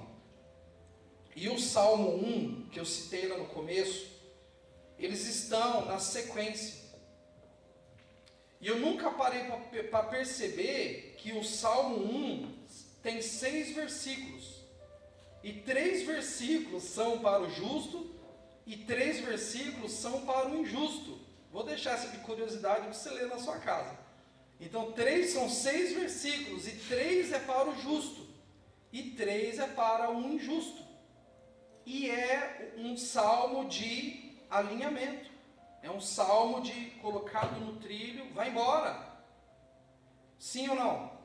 [1.38, 4.08] e o Salmo 1, que eu citei lá no começo,
[4.98, 6.74] eles estão na sequência.
[8.60, 9.44] E eu nunca parei
[9.92, 12.66] para perceber que o Salmo 1
[13.04, 14.64] tem seis versículos.
[15.44, 18.16] E três versículos são para o justo
[18.66, 21.20] e três versículos são para o injusto.
[21.52, 23.96] Vou deixar essa de curiosidade para você ler na sua casa.
[24.60, 28.26] Então, três são seis versículos, e três é para o justo,
[28.92, 30.87] e três é para o injusto.
[31.90, 35.32] E é um salmo de alinhamento,
[35.82, 39.18] é um salmo de colocado no trilho, vai embora.
[40.38, 41.18] Sim ou não?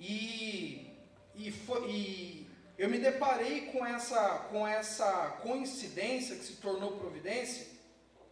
[0.00, 0.90] E,
[1.34, 7.66] e, foi, e eu me deparei com essa, com essa coincidência que se tornou providência,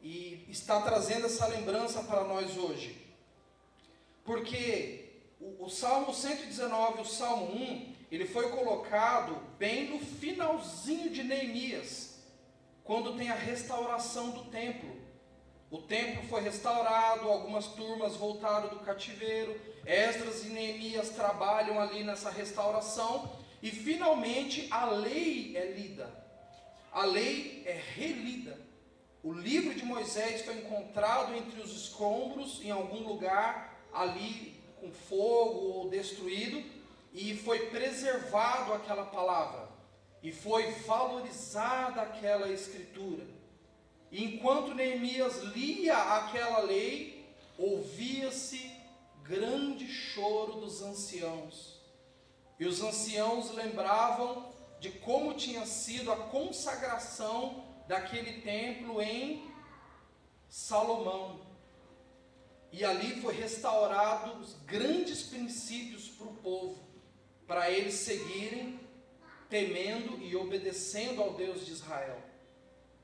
[0.01, 2.97] e está trazendo essa lembrança para nós hoje.
[4.25, 11.23] Porque o, o Salmo 119, o Salmo 1, ele foi colocado bem no finalzinho de
[11.23, 12.19] Neemias,
[12.83, 14.99] quando tem a restauração do templo.
[15.71, 22.31] O templo foi restaurado, algumas turmas voltaram do cativeiro, Esdras e Neemias trabalham ali nessa
[22.31, 26.13] restauração, e finalmente a lei é lida,
[26.91, 28.59] a lei é relida.
[29.23, 35.59] O livro de Moisés foi encontrado entre os escombros em algum lugar ali com fogo
[35.75, 36.80] ou destruído
[37.13, 39.69] e foi preservado aquela palavra
[40.23, 43.27] e foi valorizada aquela escritura.
[44.11, 48.71] E enquanto Neemias lia aquela lei, ouvia-se
[49.23, 51.81] grande choro dos anciãos.
[52.59, 59.51] E os anciãos lembravam de como tinha sido a consagração daquele templo em
[60.49, 61.41] Salomão.
[62.73, 66.89] E ali foi restaurado os grandes princípios para o povo,
[67.51, 68.78] para eles seguirem
[69.48, 72.16] temendo e obedecendo ao Deus de Israel.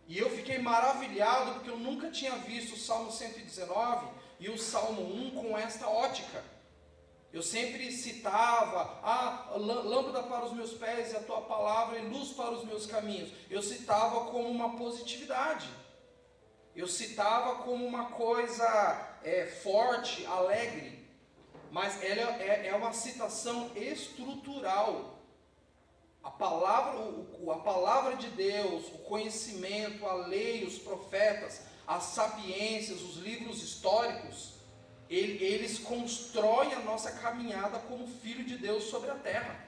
[0.06, 4.06] E eu fiquei maravilhado porque eu nunca tinha visto o Salmo 119
[4.38, 6.44] e o Salmo 1 com esta ótica.
[7.32, 12.28] Eu sempre citava, ah, lâmpada para os meus pés e a tua palavra e luz
[12.28, 13.32] para os meus caminhos.
[13.50, 15.68] Eu citava como uma positividade.
[16.76, 20.95] Eu citava como uma coisa é, forte, alegre.
[21.76, 25.20] Mas ela é, é uma citação estrutural.
[26.24, 33.02] A palavra, o, a palavra de Deus, o conhecimento, a lei, os profetas, as sapiências,
[33.02, 34.54] os livros históricos,
[35.10, 39.62] eles constroem a nossa caminhada como filho de Deus sobre a terra.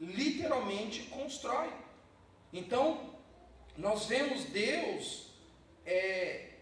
[0.00, 1.70] Literalmente constrói.
[2.54, 3.14] Então,
[3.76, 5.26] nós vemos Deus
[5.84, 6.53] é,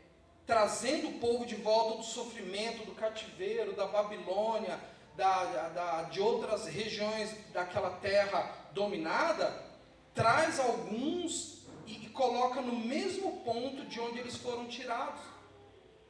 [0.47, 4.79] trazendo o povo de volta do sofrimento, do cativeiro, da Babilônia,
[5.17, 9.63] da, da, de outras regiões daquela terra dominada,
[10.15, 15.21] traz alguns e, e coloca no mesmo ponto de onde eles foram tirados.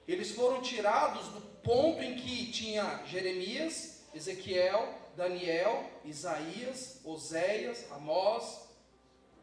[0.06, 8.68] Eles foram tirados do ponto em que tinha Jeremias, Ezequiel, Daniel, Isaías, Oséias, Amós.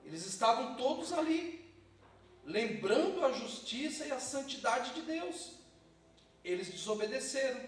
[0.05, 1.58] Eles estavam todos ali,
[2.43, 5.53] lembrando a justiça e a santidade de Deus.
[6.43, 7.59] Eles desobedeceram.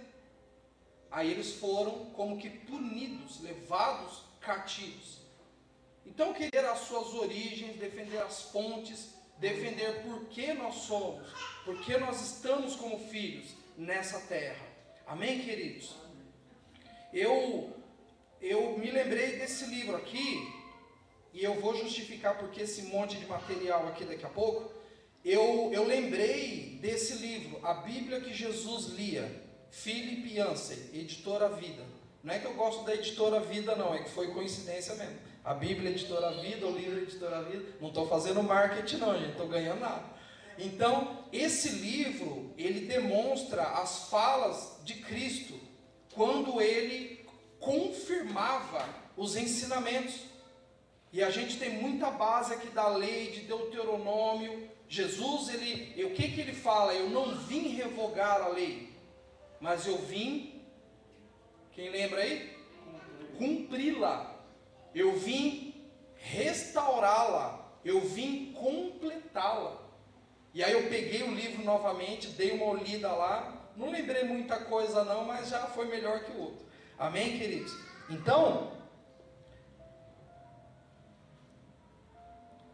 [1.11, 5.19] Aí eles foram como que punidos, levados cativos.
[6.05, 11.27] Então, querer as suas origens, defender as fontes, defender por que nós somos,
[11.65, 14.65] por que nós estamos como filhos, nessa terra.
[15.05, 15.95] Amém, queridos?
[17.11, 17.75] Eu,
[18.39, 20.60] eu me lembrei desse livro aqui,
[21.33, 24.71] e eu vou justificar porque esse monte de material aqui daqui a pouco.
[25.23, 31.83] Eu, eu lembrei desse livro, A Bíblia que Jesus lia, Philip Yancey, editora Vida.
[32.23, 35.15] Não é que eu gosto da editora Vida, não, é que foi coincidência mesmo.
[35.43, 37.65] A Bíblia editora Vida, o livro editora Vida.
[37.79, 40.03] Não estou fazendo marketing, não, gente, estou ganhando nada.
[40.57, 45.59] Então, esse livro, ele demonstra as falas de Cristo
[46.13, 47.25] quando ele
[47.59, 50.30] confirmava os ensinamentos.
[51.13, 54.69] E a gente tem muita base aqui da lei de Deuteronômio.
[54.87, 56.93] Jesus, ele, o que que ele fala?
[56.93, 58.93] Eu não vim revogar a lei,
[59.59, 60.61] mas eu vim,
[61.73, 62.57] quem lembra aí?
[63.37, 64.35] Cumpri-la.
[64.93, 65.73] Eu vim
[66.15, 67.59] restaurá-la.
[67.83, 69.81] Eu vim completá-la.
[70.53, 75.03] E aí eu peguei o livro novamente, dei uma olhada lá, não lembrei muita coisa
[75.03, 76.65] não, mas já foi melhor que o outro.
[76.99, 77.73] Amém, queridos?
[78.09, 78.71] Então,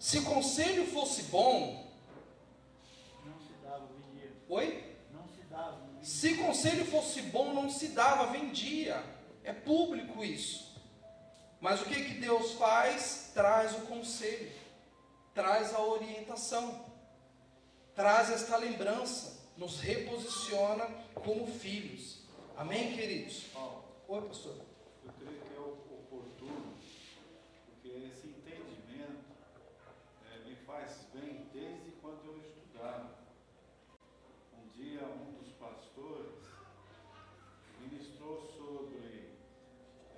[0.09, 1.85] se conselho fosse bom,
[3.25, 4.31] não se dava, vendia.
[4.49, 4.95] Oi?
[5.11, 5.77] Não se dava.
[5.85, 6.05] Vendia.
[6.05, 9.03] Se conselho fosse bom, não se dava, vendia.
[9.43, 10.75] É público isso.
[11.59, 13.31] Mas o que que Deus faz?
[13.33, 14.51] Traz o conselho,
[15.33, 16.87] traz a orientação
[17.97, 20.85] traz esta lembrança, nos reposiciona
[21.15, 22.19] como filhos.
[22.55, 23.47] Amém, queridos?
[24.07, 24.55] Oi, pastor.
[25.03, 26.75] Eu creio que é oportuno,
[27.65, 29.25] porque esse entendimento
[30.31, 33.17] é, me faz bem desde quando eu estudava.
[34.53, 36.45] Um dia, um dos pastores
[37.81, 39.31] ministrou sobre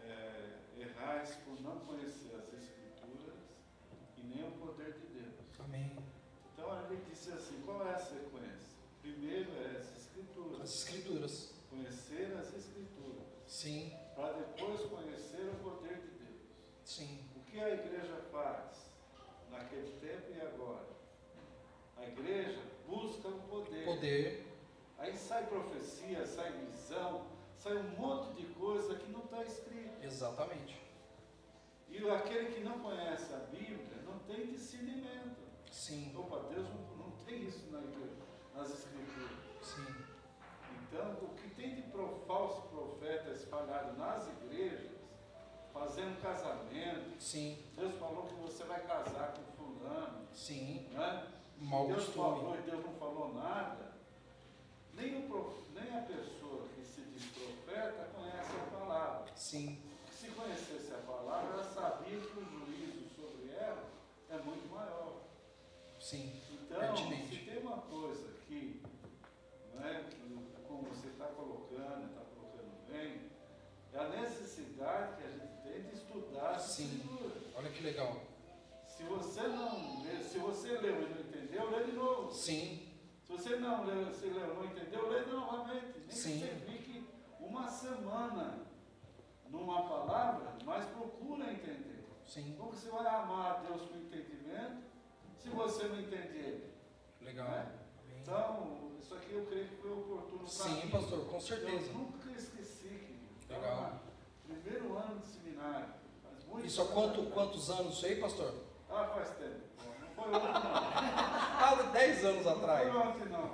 [0.03, 3.39] é, errais por não conhecer as Escrituras
[4.17, 5.35] e nem o poder de Deus.
[5.63, 6.09] Amém.
[6.59, 8.77] Então ele disse assim: qual é a sequência?
[9.01, 10.59] Primeiro é as escrituras.
[10.70, 11.49] As escrituras.
[11.67, 13.26] Conhecer as escrituras.
[13.47, 13.91] Sim.
[14.15, 16.41] Para depois conhecer o poder de Deus.
[16.86, 17.26] Sim.
[17.36, 18.91] O que a igreja faz
[19.49, 20.86] naquele tempo e agora?
[21.97, 23.84] A igreja busca o poder.
[23.84, 24.45] Poder.
[24.99, 27.26] Aí sai profecia, sai visão,
[27.57, 30.03] sai um monte de coisa que não está escrito.
[30.03, 30.80] Exatamente.
[31.89, 35.36] E aquele que não conhece a Bíblia não tem discernimento.
[35.72, 36.15] Sim.
[36.15, 38.22] Opa, Deus não, não tem isso na igreja,
[38.53, 39.32] nas escrituras.
[39.63, 40.09] Sim.
[40.91, 41.83] Então, o que tem de
[42.25, 44.89] falso profeta espalhado nas igrejas,
[45.73, 47.63] fazendo casamento, Sim.
[47.75, 50.87] Deus falou que você vai casar com fulano, Sim.
[50.91, 51.27] né?
[51.59, 52.57] Mau Deus falou costume.
[52.57, 53.91] e Deus não falou nada.
[54.93, 59.31] Nem, o prof- nem a pessoa que se diz profeta conhece a palavra.
[59.35, 59.81] Sim.
[60.11, 63.83] Se conhecesse a palavra, ela sabia que o juízo sobre ela
[64.29, 65.21] é muito maior.
[65.99, 66.33] Sim.
[66.51, 67.27] Então, Pertinente.
[67.35, 68.81] se tem uma coisa que,
[69.83, 70.18] é, que
[70.80, 73.30] como você está colocando, está colocando bem,
[73.91, 77.01] é a necessidade que a gente tem de estudar Sim.
[77.55, 78.21] Olha que legal.
[78.88, 82.32] Se você não lê, se você leu e não entendeu, lê de novo.
[82.34, 82.88] Sim.
[83.23, 85.99] Se você não leu, se leu e não entendeu, lê novamente.
[85.99, 86.39] Nem Sim.
[86.39, 87.07] que você fique
[87.39, 88.59] uma semana
[89.49, 92.05] numa palavra, mas procura entender.
[92.25, 92.55] Sim.
[92.57, 94.84] Como você vai amar a Deus com entendimento
[95.38, 96.73] se você não entende Ele?
[97.21, 97.49] Legal.
[97.49, 97.80] Né?
[98.22, 100.89] Então, isso aqui eu creio que foi oportuno para Sim, mim.
[100.91, 101.91] pastor, com Eu certeza.
[101.93, 103.20] nunca esqueci, querido.
[103.49, 103.93] Legal.
[104.47, 105.88] Primeiro ano de seminário.
[106.24, 108.53] Faz muito Isso há quanto, quantos anos isso aí, pastor?
[108.89, 109.59] Ah, faz tempo.
[110.01, 111.30] Não foi ontem, não.
[111.61, 112.89] Ah, 10 anos Não atrás.
[112.91, 113.49] foi ontem, não.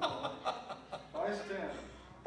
[1.11, 1.75] Faz tempo.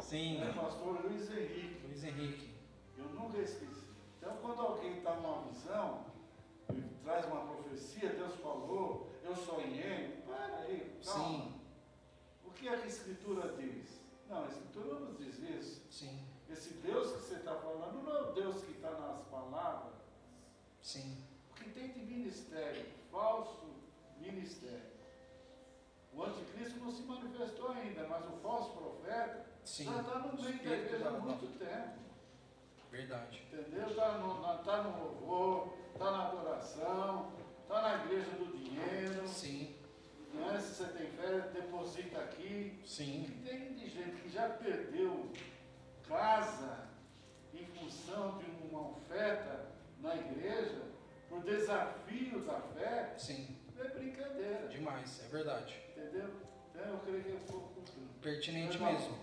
[0.01, 0.41] Sim.
[0.41, 1.81] É, pastor Luiz Henrique.
[1.87, 2.53] Luiz Henrique.
[2.97, 3.87] Eu nunca esqueci.
[4.17, 6.05] Então, quando alguém está numa visão,
[7.03, 11.23] traz uma profecia, Deus falou, eu sonhei, para aí, calma.
[11.29, 11.58] Sim.
[12.59, 14.01] O que é que a Escritura diz?
[14.29, 15.81] Não, a Escritura não nos diz isso.
[15.89, 16.19] Sim.
[16.49, 19.93] Esse Deus que você está falando não é o Deus que está nas palavras.
[20.81, 21.23] Sim.
[21.51, 22.85] O que tem de ministério?
[23.09, 23.65] Falso
[24.19, 24.89] ministério.
[26.13, 29.85] O anticristo não se manifestou ainda, mas o falso profeta Sim.
[29.85, 31.99] já está no meio da igreja há da- muito tempo.
[32.91, 33.41] Verdade.
[33.53, 33.87] Entendeu?
[33.87, 37.31] Está no, na- tá no louvor, está na adoração,
[37.61, 39.25] está na igreja do dinheiro.
[39.29, 39.75] Sim.
[40.33, 40.59] Né?
[40.59, 42.79] Se você tem fé, deposita aqui.
[42.83, 43.25] O Sim.
[43.25, 45.31] que tem de gente que já perdeu
[46.07, 46.89] casa
[47.53, 49.65] em função de uma oferta
[50.01, 50.81] na igreja,
[51.27, 53.55] por desafio da fé, Sim.
[53.75, 54.67] não é brincadeira.
[54.67, 55.21] Demais.
[55.25, 55.75] É verdade.
[55.95, 56.29] Entendeu?
[56.71, 57.69] Então eu creio que é um pouco.
[58.21, 59.17] Pertinente mesmo.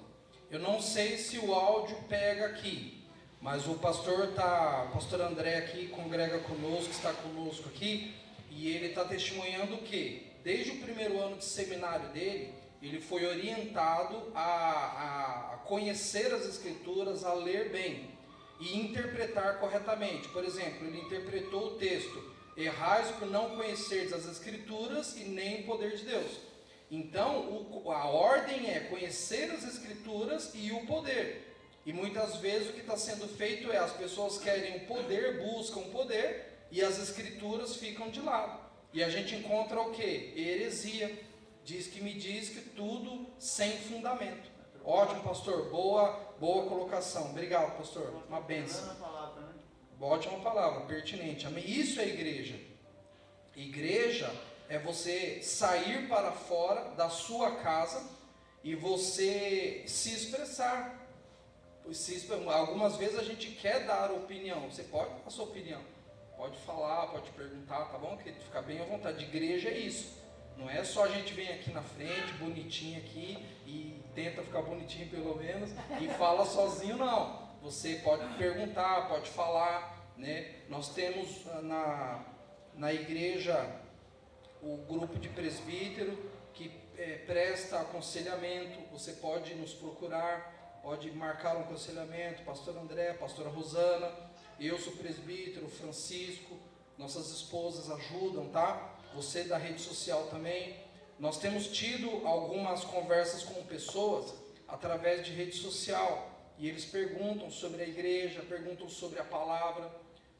[0.50, 3.04] Eu não sei se o áudio pega aqui,
[3.40, 8.14] mas o pastor tá, o pastor André aqui congrega conosco, está conosco aqui,
[8.50, 14.30] e ele está testemunhando que desde o primeiro ano de seminário dele, ele foi orientado
[14.32, 18.08] a, a- conhecer as escrituras, a ler bem
[18.60, 20.28] e interpretar corretamente.
[20.28, 22.22] Por exemplo, ele interpretou o texto:
[22.56, 26.38] errais por não conhecerdes as escrituras e nem o poder de Deus.
[26.88, 27.40] Então,
[27.84, 31.56] o- a ordem é conhecer as escrituras e o poder.
[31.84, 35.80] E muitas vezes o que está sendo feito é as pessoas querem o poder, buscam
[35.80, 38.64] o poder e as escrituras ficam de lado.
[38.96, 40.32] E a gente encontra o que?
[40.34, 41.22] Heresia.
[41.62, 44.50] Diz que me diz que tudo sem fundamento.
[44.82, 45.68] Ótimo, pastor.
[45.68, 47.28] Boa, boa colocação.
[47.28, 48.22] Obrigado, pastor.
[48.26, 48.86] Uma benção.
[48.86, 49.54] Né?
[50.00, 51.46] Ótima palavra, pertinente.
[51.46, 51.62] Amém?
[51.68, 52.58] Isso é igreja.
[53.54, 54.34] Igreja
[54.66, 58.02] é você sair para fora da sua casa
[58.64, 61.06] e você se expressar.
[61.92, 64.70] Se Algumas vezes a gente quer dar opinião.
[64.70, 65.82] Você pode dar a sua opinião.
[66.36, 68.40] Pode falar, pode perguntar, tá bom, querido?
[68.40, 69.24] Fica bem à vontade.
[69.24, 70.22] Igreja é isso.
[70.56, 75.08] Não é só a gente vem aqui na frente, bonitinho aqui, e tenta ficar bonitinho
[75.08, 75.70] pelo menos,
[76.00, 77.46] e fala sozinho, não.
[77.62, 80.62] Você pode perguntar, pode falar, né?
[80.68, 82.24] Nós temos ah, na,
[82.74, 83.80] na igreja
[84.62, 86.18] o grupo de presbítero
[86.54, 88.78] que eh, presta aconselhamento.
[88.92, 92.42] Você pode nos procurar, pode marcar um aconselhamento.
[92.44, 94.25] Pastor André, pastora Rosana,
[94.64, 96.56] eu sou presbítero, Francisco,
[96.96, 98.98] nossas esposas ajudam, tá?
[99.14, 100.74] Você da rede social também.
[101.18, 104.34] Nós temos tido algumas conversas com pessoas
[104.66, 109.90] através de rede social e eles perguntam sobre a igreja, perguntam sobre a palavra.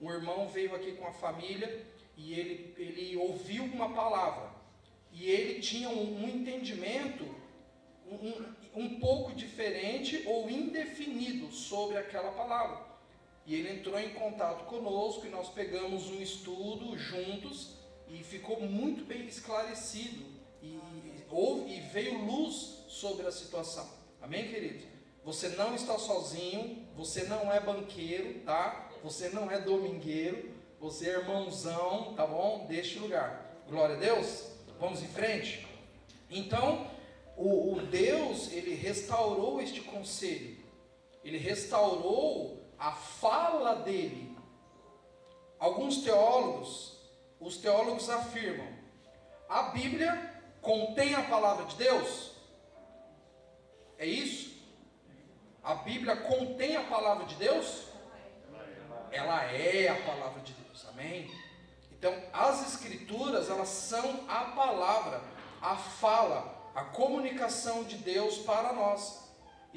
[0.00, 1.84] Um irmão veio aqui com a família
[2.16, 4.50] e ele, ele ouviu uma palavra
[5.12, 7.24] e ele tinha um, um entendimento
[8.10, 12.85] um, um, um pouco diferente ou indefinido sobre aquela palavra.
[13.46, 17.76] E ele entrou em contato conosco e nós pegamos um estudo juntos
[18.08, 20.24] e ficou muito bem esclarecido
[20.60, 20.76] e,
[21.30, 23.88] houve, e veio luz sobre a situação.
[24.20, 24.84] Amém, queridos?
[25.24, 28.90] Você não está sozinho, você não é banqueiro, tá?
[29.04, 32.66] Você não é domingueiro, você é irmãozão, tá bom?
[32.66, 33.62] Deste lugar.
[33.68, 34.48] Glória a Deus.
[34.80, 35.66] Vamos em frente?
[36.30, 36.90] Então,
[37.36, 40.56] o, o Deus, ele restaurou este conselho,
[41.24, 44.36] ele restaurou a fala dele.
[45.58, 46.98] Alguns teólogos,
[47.40, 48.68] os teólogos afirmam,
[49.48, 52.32] a Bíblia contém a palavra de Deus?
[53.98, 54.56] É isso?
[55.62, 57.86] A Bíblia contém a palavra de Deus?
[59.10, 61.30] Ela é a palavra de Deus, amém?
[61.92, 65.22] Então, as Escrituras, elas são a palavra,
[65.62, 69.25] a fala, a comunicação de Deus para nós.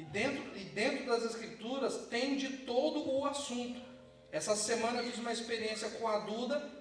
[0.00, 3.78] E dentro, e dentro das Escrituras tem de todo o assunto.
[4.32, 6.72] Essa semana eu fiz uma experiência com a Duda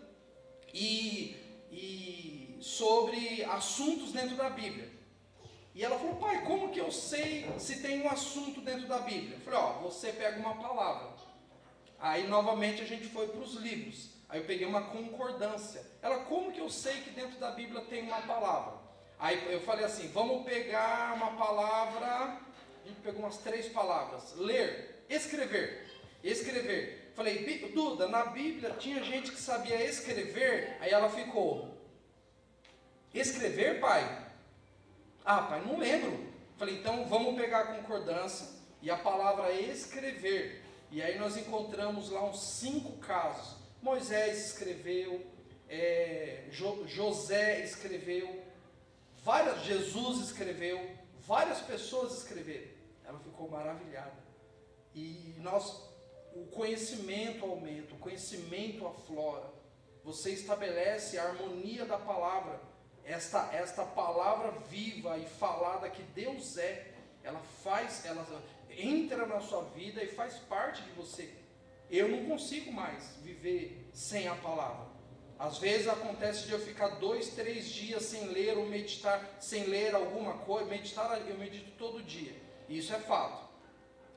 [0.74, 1.36] e,
[1.70, 4.90] e sobre assuntos dentro da Bíblia.
[5.76, 9.36] E ela falou, pai, como que eu sei se tem um assunto dentro da Bíblia?
[9.36, 11.10] Eu falei, ó, você pega uma palavra.
[12.00, 14.12] Aí novamente a gente foi para os livros.
[14.30, 15.86] Aí eu peguei uma concordância.
[16.02, 18.80] Ela, como que eu sei que dentro da Bíblia tem uma palavra?
[19.20, 22.48] Aí eu falei assim: vamos pegar uma palavra.
[22.84, 25.88] A gente pegou umas três palavras: ler, escrever.
[26.24, 27.12] Escrever.
[27.16, 30.78] Falei, Duda, na Bíblia tinha gente que sabia escrever.
[30.80, 31.78] Aí ela ficou:
[33.14, 34.28] Escrever, pai?
[35.26, 36.28] Ah, pai, não lembro.
[36.58, 38.48] Falei, então vamos pegar a concordância
[38.82, 40.62] e a palavra escrever.
[40.92, 43.56] E aí nós encontramos lá uns cinco casos.
[43.82, 45.26] Moisés escreveu,
[45.70, 48.44] é, jo, José escreveu,
[49.24, 50.86] várias, Jesus escreveu,
[51.30, 52.72] várias pessoas escreveram.
[53.06, 54.18] Ela ficou maravilhada.
[54.96, 55.88] E nós,
[56.34, 59.48] o conhecimento aumenta, o conhecimento aflora.
[60.04, 62.60] Você estabelece a harmonia da palavra.
[63.06, 68.26] Esta, esta palavra viva e falada que Deus é, ela faz, ela
[68.72, 71.32] entra na sua vida e faz parte de você.
[71.92, 74.89] Eu não consigo mais viver sem a palavra.
[75.40, 79.96] Às vezes acontece de eu ficar dois, três dias sem ler ou meditar, sem ler
[79.96, 80.70] alguma coisa.
[80.70, 82.36] Meditar, eu medito todo dia.
[82.68, 83.48] Isso é fato.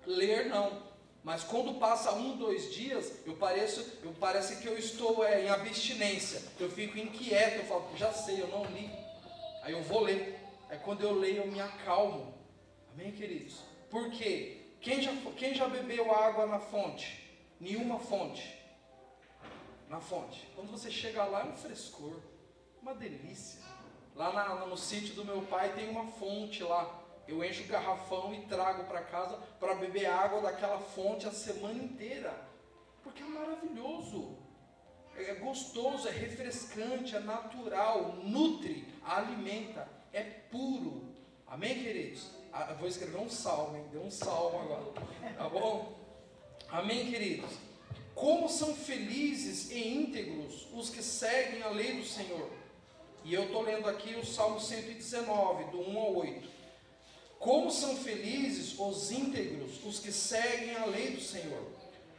[0.04, 0.90] Ler não.
[1.22, 5.48] Mas quando passa um, dois dias, eu pareço, eu parece que eu estou é, em
[5.48, 6.42] abstinência.
[6.58, 8.90] Eu fico inquieto, eu falo, já sei, eu não li.
[9.62, 10.36] Aí eu vou ler.
[10.68, 12.34] Aí quando eu leio, eu me acalmo.
[12.92, 13.60] Amém, queridos?
[13.88, 14.58] Por quê?
[14.80, 17.22] Quem já, quem já bebeu água na fonte?
[17.62, 18.60] nenhuma fonte.
[19.92, 20.48] Na fonte.
[20.56, 22.16] Quando você chega lá é um frescor,
[22.80, 23.60] uma delícia.
[24.16, 26.98] Lá na, no sítio do meu pai tem uma fonte lá.
[27.28, 31.74] Eu encho o garrafão e trago para casa para beber água daquela fonte a semana
[31.74, 32.34] inteira.
[33.02, 34.38] Porque é maravilhoso.
[35.14, 41.12] É gostoso, é refrescante, é natural, nutre, alimenta, é puro.
[41.46, 42.30] Amém, queridos?
[42.50, 43.86] Ah, vou escrever um salmo, hein?
[43.92, 44.90] Deu um salmo agora.
[45.36, 46.00] Tá bom?
[46.70, 47.71] Amém, queridos?
[48.14, 52.50] Como são felizes e íntegros os que seguem a lei do Senhor.
[53.24, 56.48] E eu estou lendo aqui o Salmo 119, do 1 ao 8.
[57.38, 61.66] Como são felizes os íntegros, os que seguem a lei do Senhor.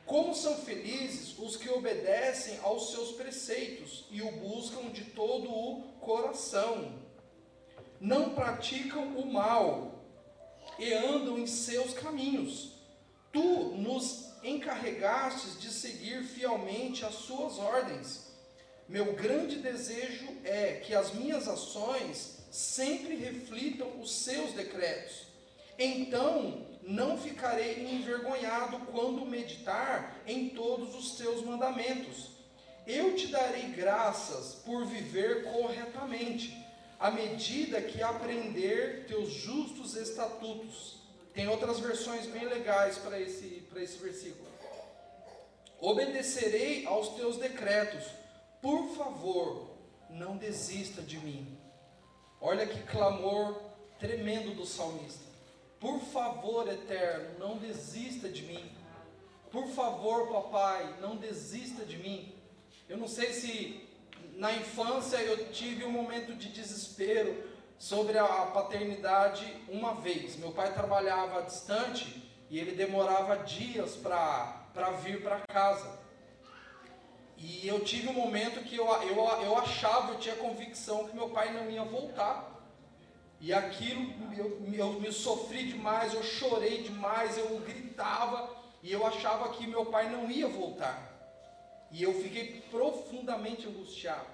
[0.05, 5.81] Como são felizes os que obedecem aos seus preceitos e o buscam de todo o
[6.01, 6.99] coração.
[8.01, 10.03] Não praticam o mal
[10.77, 12.73] e andam em seus caminhos.
[13.31, 13.41] Tu
[13.77, 18.31] nos encarregastes de seguir fielmente as suas ordens.
[18.87, 25.27] Meu grande desejo é que as minhas ações sempre reflitam os seus decretos.
[25.79, 32.31] Então não ficarei envergonhado quando meditar em todos os teus mandamentos.
[32.85, 36.55] Eu te darei graças por viver corretamente,
[36.99, 41.01] à medida que aprender teus justos estatutos.
[41.33, 44.47] Tem outras versões bem legais para esse, esse versículo.
[45.80, 48.05] Obedecerei aos teus decretos.
[48.61, 49.69] Por favor,
[50.09, 51.57] não desista de mim.
[52.39, 53.61] Olha que clamor
[53.99, 55.24] tremendo do salmista.
[55.80, 58.71] Por favor, eterno, não desista de mim.
[59.51, 62.34] Por favor, papai, não desista de mim.
[62.88, 63.88] Eu não sei se
[64.36, 70.38] na infância eu tive um momento de desespero sobre a paternidade uma vez.
[70.38, 75.99] Meu pai trabalhava distante e ele demorava dias para vir para casa.
[77.35, 81.29] E eu tive um momento que eu, eu, eu achava, eu tinha convicção que meu
[81.29, 82.63] pai não ia voltar.
[83.41, 89.49] E aquilo, eu, eu me sofri demais, eu chorei demais, eu gritava, e eu achava
[89.49, 91.11] que meu pai não ia voltar.
[91.89, 94.27] E eu fiquei profundamente angustiado.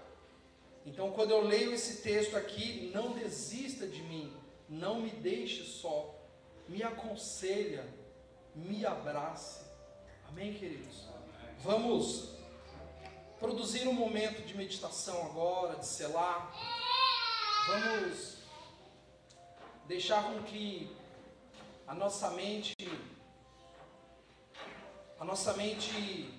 [0.86, 4.36] Então, quando eu leio esse texto aqui, não desista de mim,
[4.68, 6.14] não me deixe só,
[6.68, 7.98] me aconselha,
[8.56, 9.66] me abrace.
[10.28, 11.08] Amém, queridos?
[11.60, 12.30] Vamos
[13.40, 16.54] produzir um momento de meditação agora, de selar.
[17.68, 18.38] Vamos
[19.88, 20.96] deixar com que
[21.88, 22.76] a nossa mente
[25.20, 26.34] a nossa mente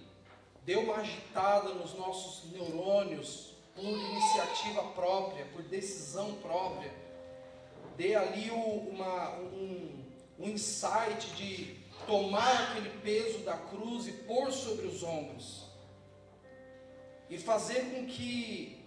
[0.64, 6.92] dê uma agitada nos nossos neurônios por iniciativa própria, por decisão própria,
[7.96, 10.04] dê ali uma, um,
[10.38, 11.79] um insight de
[12.10, 15.62] tomar aquele peso da cruz e pôr sobre os ombros,
[17.28, 18.84] e fazer com que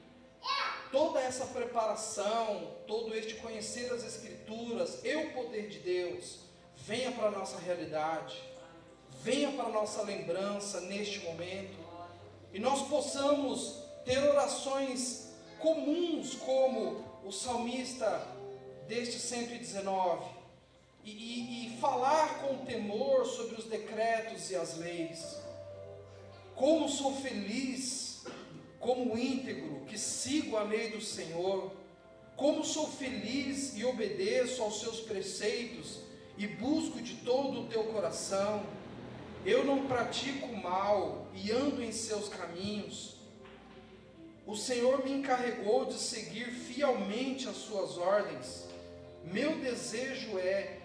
[0.91, 6.39] toda essa preparação, todo este conhecer as Escrituras e o poder de Deus
[6.76, 8.43] venha para a nossa realidade,
[9.21, 11.80] venha para a nossa lembrança neste momento,
[12.51, 18.28] e nós possamos ter orações comuns, como o salmista
[18.86, 20.42] deste 119,
[21.04, 25.38] e, e, falar com temor sobre os decretos e as leis.
[26.56, 28.24] Como sou feliz,
[28.80, 31.72] como íntegro, que sigo a lei do Senhor.
[32.36, 35.99] Como sou feliz e obedeço aos seus preceitos
[36.38, 38.64] e busco de todo o teu coração.
[39.45, 43.18] Eu não pratico mal e ando em seus caminhos.
[44.45, 48.66] O Senhor me encarregou de seguir fielmente as suas ordens.
[49.24, 50.80] Meu desejo é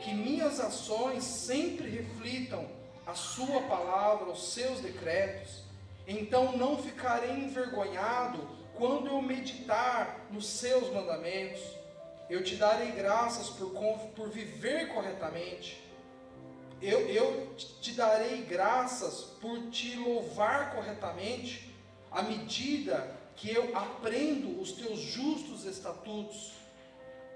[0.00, 2.66] que minhas ações sempre reflitam
[3.06, 5.62] a Sua palavra, os seus decretos.
[6.06, 11.62] Então não ficarei envergonhado quando eu meditar nos seus mandamentos.
[12.30, 13.70] Eu te darei graças por,
[14.14, 15.82] por viver corretamente.
[16.80, 21.74] Eu, eu te darei graças por te louvar corretamente,
[22.10, 26.52] à medida que eu aprendo os teus justos estatutos.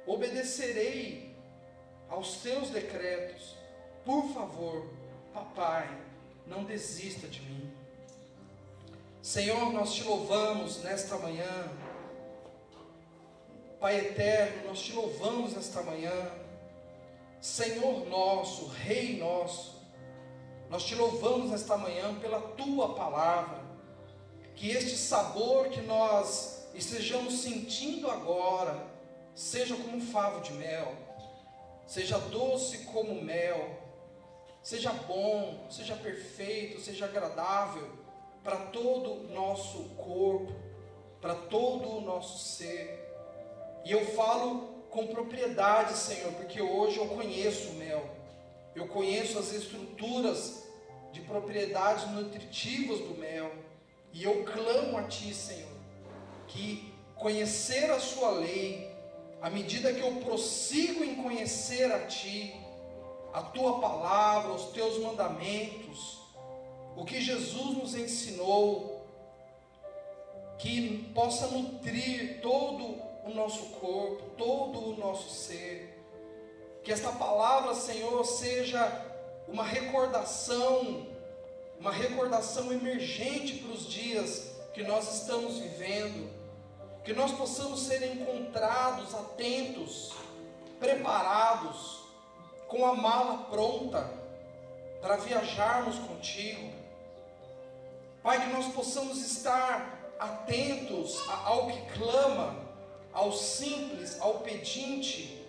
[0.06, 1.31] Obedecerei
[2.12, 3.56] aos teus decretos.
[4.04, 4.86] Por favor,
[5.32, 5.88] papai,
[6.46, 7.72] não desista de mim.
[9.22, 11.70] Senhor, nós te louvamos nesta manhã.
[13.80, 16.12] Pai eterno, nós te louvamos nesta manhã.
[17.40, 19.80] Senhor nosso, Rei nosso,
[20.68, 23.62] nós te louvamos nesta manhã pela tua palavra.
[24.54, 28.86] Que este sabor que nós estejamos sentindo agora
[29.34, 30.94] seja como um favo de mel
[31.92, 33.68] seja doce como mel,
[34.62, 37.86] seja bom, seja perfeito, seja agradável
[38.42, 40.54] para todo o nosso corpo,
[41.20, 42.98] para todo o nosso ser.
[43.84, 48.02] E eu falo com propriedade, Senhor, porque hoje eu conheço o mel,
[48.74, 50.66] eu conheço as estruturas
[51.12, 53.52] de propriedades nutritivas do mel,
[54.14, 55.76] e eu clamo a Ti, Senhor,
[56.48, 58.90] que conhecer a Sua lei,
[59.42, 62.54] à medida que eu prossigo em conhecer a Ti,
[63.32, 66.20] a Tua palavra, os Teus mandamentos,
[66.96, 69.04] o que Jesus nos ensinou,
[70.58, 72.84] que possa nutrir todo
[73.24, 75.92] o nosso corpo, todo o nosso ser.
[76.84, 79.04] Que esta palavra, Senhor, seja
[79.48, 81.08] uma recordação,
[81.80, 86.41] uma recordação emergente para os dias que nós estamos vivendo
[87.04, 90.12] que nós possamos ser encontrados atentos,
[90.78, 92.02] preparados,
[92.68, 94.08] com a mala pronta
[95.00, 96.72] para viajarmos contigo.
[98.22, 102.56] Pai, que nós possamos estar atentos ao que clama,
[103.12, 105.44] ao simples, ao pedinte,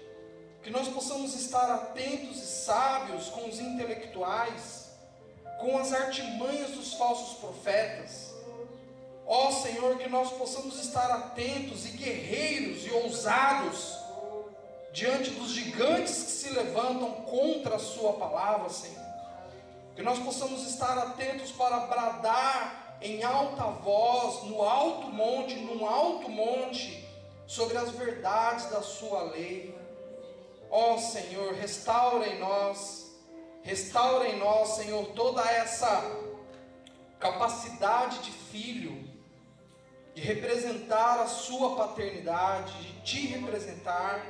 [0.63, 4.89] que nós possamos estar atentos e sábios com os intelectuais,
[5.59, 8.32] com as artimanhas dos falsos profetas
[9.25, 13.97] Ó Senhor, que nós possamos estar atentos e guerreiros e ousados
[14.91, 19.03] diante dos gigantes que se levantam contra a Sua palavra, Senhor.
[19.95, 26.29] Que nós possamos estar atentos para bradar em alta voz, no alto monte, num alto
[26.29, 27.07] monte,
[27.47, 29.77] sobre as verdades da Sua lei.
[30.69, 33.11] Ó Senhor, restaura em nós,
[33.61, 36.03] restaura em nós, Senhor, toda essa
[37.19, 39.12] capacidade de filho
[40.13, 44.23] de representar a sua paternidade, de te representar,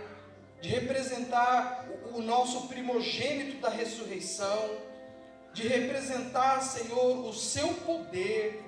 [0.61, 4.77] de representar o, nosso primogênito da ressurreição,
[5.53, 8.63] de representar, Senhor, o seu poder,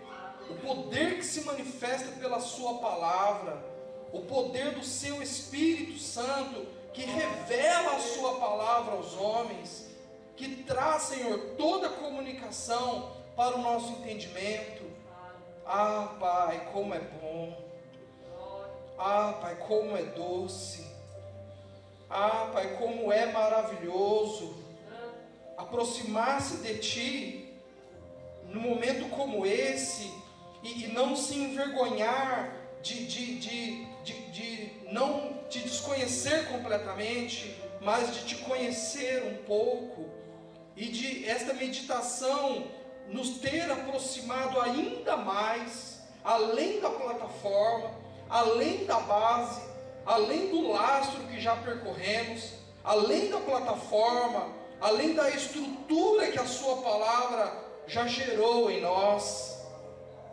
[0.50, 3.64] o poder que se manifesta pela Sua palavra,
[4.12, 9.90] o poder do Seu Espírito Santo, que revela a Sua palavra aos homens,
[10.36, 14.84] que traz, Senhor, toda a comunicação para o nosso entendimento,
[15.66, 17.58] ah, Pai, como é bom.
[18.98, 20.86] Ah, Pai, como é doce.
[22.10, 24.66] Ah, Pai, como é maravilhoso
[25.58, 27.54] aproximar-se de Ti
[28.50, 30.12] num momento como esse
[30.64, 38.14] e, e não se envergonhar de, de, de, de, de não te desconhecer completamente, mas
[38.14, 40.10] de te conhecer um pouco
[40.76, 42.68] e de esta meditação
[43.08, 47.92] nos ter aproximado ainda mais, além da plataforma,
[48.30, 49.62] além da base,
[50.06, 52.52] além do lastro que já percorremos,
[52.84, 54.48] além da plataforma,
[54.80, 57.52] além da estrutura que a Sua palavra
[57.88, 59.56] já gerou em nós.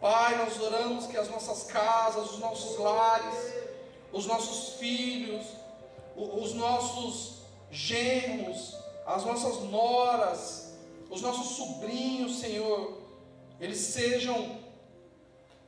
[0.00, 3.54] Pai, nós oramos que as nossas casas, os nossos lares,
[4.12, 5.46] os nossos filhos,
[6.16, 10.61] os nossos genros, as nossas noras,
[11.12, 12.98] os nossos sobrinhos, Senhor,
[13.60, 14.58] eles sejam,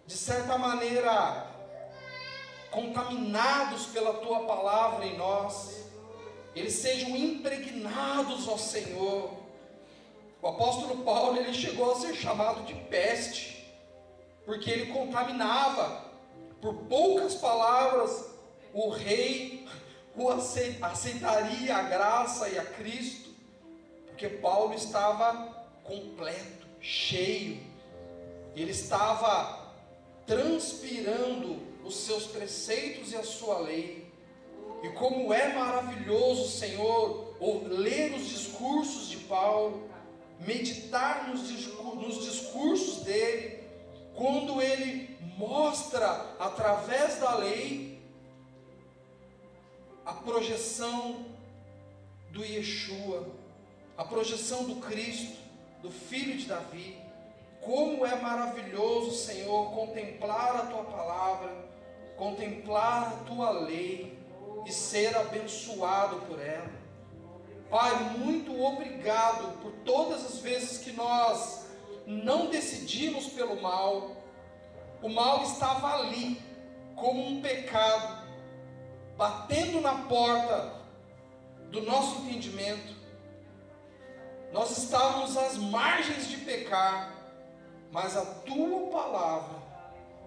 [0.06, 1.46] de certa maneira,
[2.70, 5.84] contaminados pela tua palavra em nós,
[6.56, 9.30] eles sejam impregnados, ó Senhor.
[10.40, 13.70] O apóstolo Paulo, ele chegou a ser chamado de peste,
[14.46, 16.04] porque ele contaminava.
[16.58, 18.30] Por poucas palavras,
[18.72, 19.68] o rei
[20.16, 23.23] o aceitaria a graça e a Cristo,
[24.14, 27.60] porque Paulo estava completo, cheio,
[28.54, 29.72] ele estava
[30.24, 34.08] transpirando os seus preceitos e a sua lei.
[34.84, 37.34] E como é maravilhoso, Senhor,
[37.66, 39.90] ler os discursos de Paulo,
[40.38, 43.64] meditar nos discursos dele,
[44.14, 48.00] quando ele mostra através da lei
[50.06, 51.26] a projeção
[52.30, 53.42] do Yeshua,
[53.96, 55.38] a projeção do Cristo,
[55.82, 56.98] do Filho de Davi.
[57.60, 61.50] Como é maravilhoso, Senhor, contemplar a tua palavra,
[62.16, 64.18] contemplar a tua lei
[64.66, 66.70] e ser abençoado por ela.
[67.70, 71.66] Pai, muito obrigado por todas as vezes que nós
[72.06, 74.16] não decidimos pelo mal,
[75.02, 76.40] o mal estava ali,
[76.94, 78.26] como um pecado,
[79.16, 80.72] batendo na porta
[81.70, 83.03] do nosso entendimento.
[84.54, 87.12] Nós estávamos às margens de pecar,
[87.90, 89.58] mas a tua palavra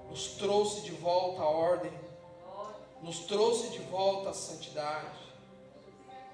[0.10, 1.94] nos trouxe de volta à ordem,
[3.02, 5.18] nos trouxe de volta à santidade.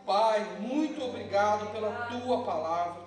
[0.08, 3.00] Pai, muito obrigado pela tua palavra.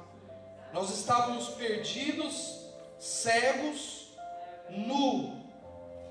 [0.73, 4.17] Nós estávamos perdidos, cegos,
[4.71, 5.51] nu,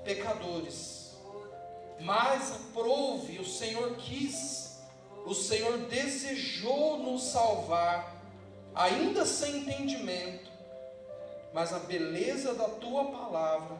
[0.04, 1.16] pecadores.
[1.98, 4.82] Mas aprove, o Senhor quis,
[5.24, 8.15] o Senhor desejou nos salvar,
[8.76, 10.50] ainda sem entendimento,
[11.52, 13.74] mas a beleza da tua palavra,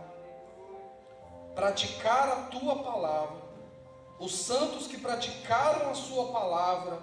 [1.54, 3.36] praticar a tua palavra,
[4.18, 6.98] os santos que praticaram a sua palavra,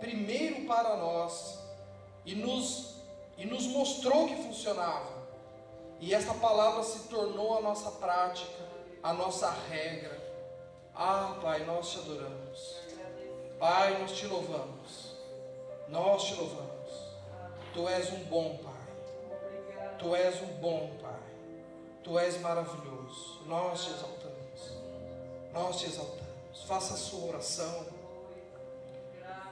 [0.00, 1.58] primeiro para nós,
[2.24, 2.94] e nos
[3.36, 5.24] e nos mostrou que funcionava.
[6.00, 8.62] E essa palavra se tornou a nossa prática,
[9.02, 10.22] a nossa regra.
[10.94, 12.76] Ah, Pai, nós te adoramos.
[13.58, 15.16] Pai, nós te louvamos.
[15.88, 16.73] Nós te louvamos.
[17.74, 18.72] Tu és um bom Pai.
[19.98, 21.20] Tu és um bom Pai.
[22.02, 23.42] Tu és maravilhoso.
[23.46, 24.78] Nós te exaltamos.
[25.52, 26.62] Nós te exaltamos.
[26.66, 27.86] Faça a sua oração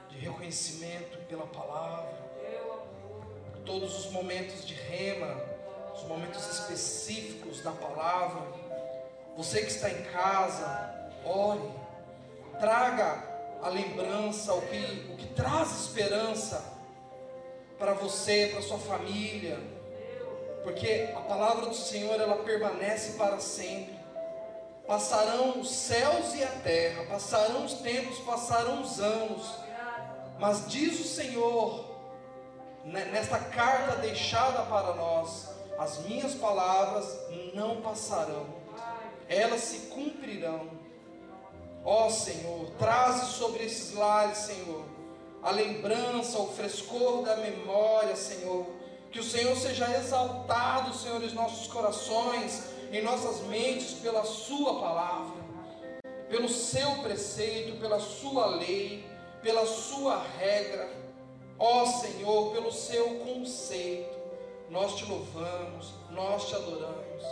[0.09, 2.23] de reconhecimento pela palavra
[3.65, 5.35] todos os momentos de rema,
[5.95, 8.41] os momentos específicos da palavra.
[9.37, 11.71] Você que está em casa, ore,
[12.59, 13.23] traga
[13.61, 16.72] a lembrança, o que, o que traz esperança
[17.83, 19.59] para você, para sua família,
[20.63, 23.99] porque a palavra do Senhor ela permanece para sempre.
[24.87, 29.55] Passarão os céus e a terra, passarão os tempos, passarão os anos,
[30.39, 31.83] mas diz o Senhor
[32.85, 37.05] nesta carta deixada para nós, as minhas palavras
[37.53, 38.45] não passarão,
[39.27, 40.69] elas se cumprirão.
[41.83, 44.85] Ó Senhor, traze sobre esses lares, Senhor,
[45.43, 48.65] a lembrança, o frescor da memória, Senhor.
[49.11, 55.43] Que o Senhor seja exaltado, Senhor, em nossos corações, em nossas mentes, pela Sua palavra,
[56.29, 59.05] pelo Seu preceito, pela Sua lei,
[59.43, 61.03] pela Sua regra
[61.65, 64.19] Ó Senhor, pelo seu conceito,
[64.69, 67.23] nós te louvamos, nós te adoramos.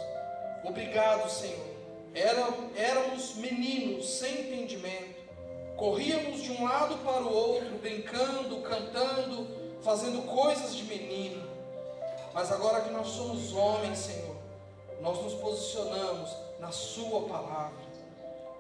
[0.64, 1.72] Obrigado, Senhor.
[2.14, 5.11] éramos meninos sem entendimento,
[5.82, 9.48] corríamos de um lado para o outro, brincando, cantando,
[9.82, 11.44] fazendo coisas de menino.
[12.36, 14.36] Mas agora que nós somos homens, Senhor,
[15.02, 16.30] nós nos posicionamos
[16.60, 17.82] na Sua palavra.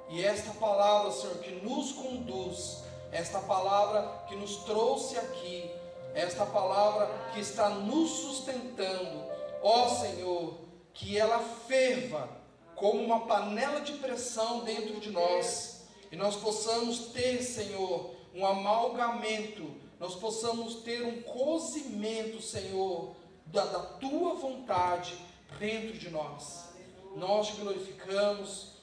[0.09, 2.79] E esta palavra, Senhor, que nos conduz
[3.11, 5.69] esta palavra que nos trouxe aqui,
[6.15, 9.23] esta palavra que está nos sustentando,
[9.61, 10.55] ó Senhor,
[10.91, 12.27] que ela ferva
[12.75, 15.70] como uma panela de pressão dentro de nós,
[16.11, 23.79] e nós possamos ter, Senhor, um amalgamento, nós possamos ter um cozimento, Senhor, da, da
[23.79, 25.17] tua vontade
[25.59, 26.69] dentro de nós.
[27.15, 28.73] Nós te glorificamos,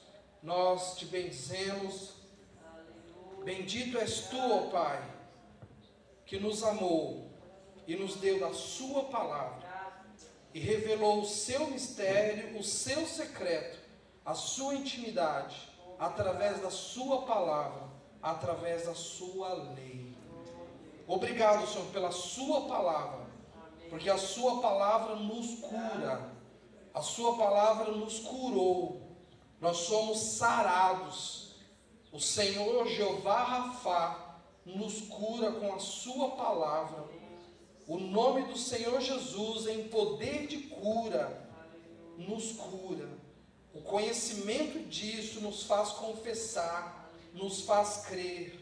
[0.41, 2.13] nós te bendizemos.
[3.43, 5.03] Bendito és tu, ó Pai,
[6.25, 7.29] que nos amou
[7.87, 9.69] e nos deu da Sua palavra
[10.53, 13.79] e revelou o seu mistério, o seu secreto,
[14.25, 15.69] a sua intimidade,
[15.99, 17.83] através da Sua palavra,
[18.21, 20.15] através da Sua lei.
[21.05, 23.27] Obrigado, Senhor, pela Sua palavra,
[23.89, 26.31] porque a Sua palavra nos cura,
[26.93, 29.01] a Sua palavra nos curou,
[29.59, 31.49] nós somos sarados.
[32.11, 37.05] O Senhor Jeová Rafá nos cura com a Sua palavra.
[37.87, 41.49] O nome do Senhor Jesus, em poder de cura,
[42.17, 43.18] nos cura.
[43.79, 48.59] O conhecimento disso nos faz confessar, nos faz crer.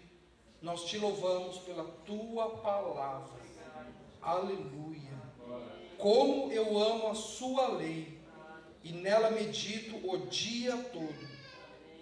[0.61, 3.41] Nós te louvamos pela tua palavra.
[4.21, 5.17] Aleluia.
[5.97, 8.21] Como eu amo a sua lei
[8.83, 11.27] e nela medito o dia todo.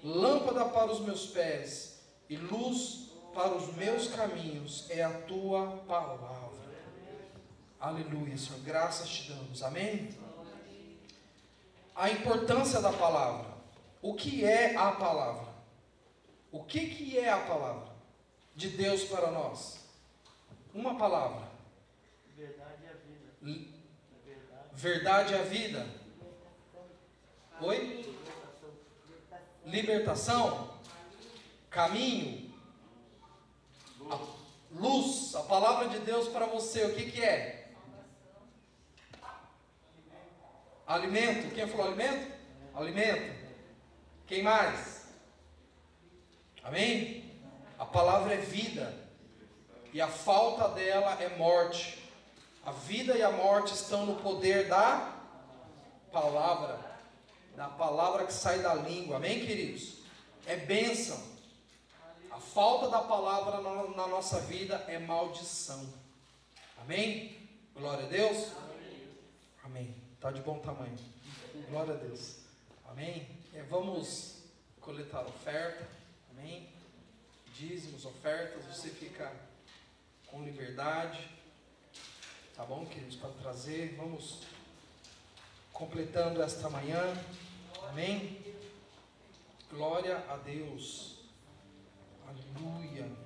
[0.04, 6.66] Lâmpada para os meus pés e luz para os meus caminhos é a tua palavra.
[7.80, 8.60] Aleluia, Senhor.
[8.62, 9.64] Graças te damos.
[9.64, 10.25] Amém?
[11.96, 13.56] A importância da palavra.
[14.02, 15.48] O que é a palavra?
[16.52, 17.88] O que, que é a palavra
[18.56, 19.80] de Deus para nós?
[20.74, 21.50] Uma palavra.
[22.36, 23.66] Verdade é a vida.
[24.74, 25.34] Verdade.
[25.34, 25.88] É a vida.
[27.62, 28.16] Oi?
[29.66, 30.78] Libertação.
[31.70, 32.54] Caminho.
[34.10, 34.20] A
[34.72, 35.34] luz.
[35.34, 36.86] A palavra de Deus para você.
[36.86, 37.65] O que, que é?
[40.88, 41.54] Alimento.
[41.54, 42.32] Quem falou alimento?
[42.74, 43.36] Alimento.
[44.28, 45.08] Quem mais?
[46.64, 47.40] Amém?
[47.78, 48.94] A palavra é vida.
[49.94, 52.04] E a falta dela é morte.
[52.66, 55.14] A vida e a morte estão no poder da
[56.12, 56.80] palavra.
[57.56, 59.18] Da palavra que sai da língua.
[59.18, 60.00] Amém, queridos?
[60.46, 61.22] É bênção.
[62.30, 65.88] A falta da palavra na, nossa vida é maldição.
[66.82, 67.48] Amém?
[67.74, 68.52] Glória a Deus.
[69.64, 70.05] Amém.
[70.26, 70.98] Está de bom tamanho.
[71.70, 72.38] Glória a Deus.
[72.90, 73.28] Amém?
[73.54, 74.42] É, vamos
[74.82, 75.88] coletar oferta.
[76.32, 76.68] Amém?
[77.54, 78.66] Dízimos, ofertas.
[78.66, 79.32] Você fica
[80.26, 81.30] com liberdade.
[82.56, 83.18] Tá bom, queridos?
[83.18, 83.96] Para trazer.
[83.98, 84.42] Vamos
[85.72, 87.04] completando esta manhã.
[87.90, 88.44] Amém?
[89.70, 91.20] Glória a Deus.
[92.28, 93.25] Aleluia.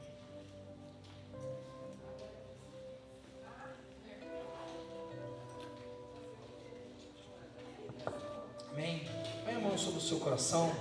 [10.09, 10.75] Seu coração.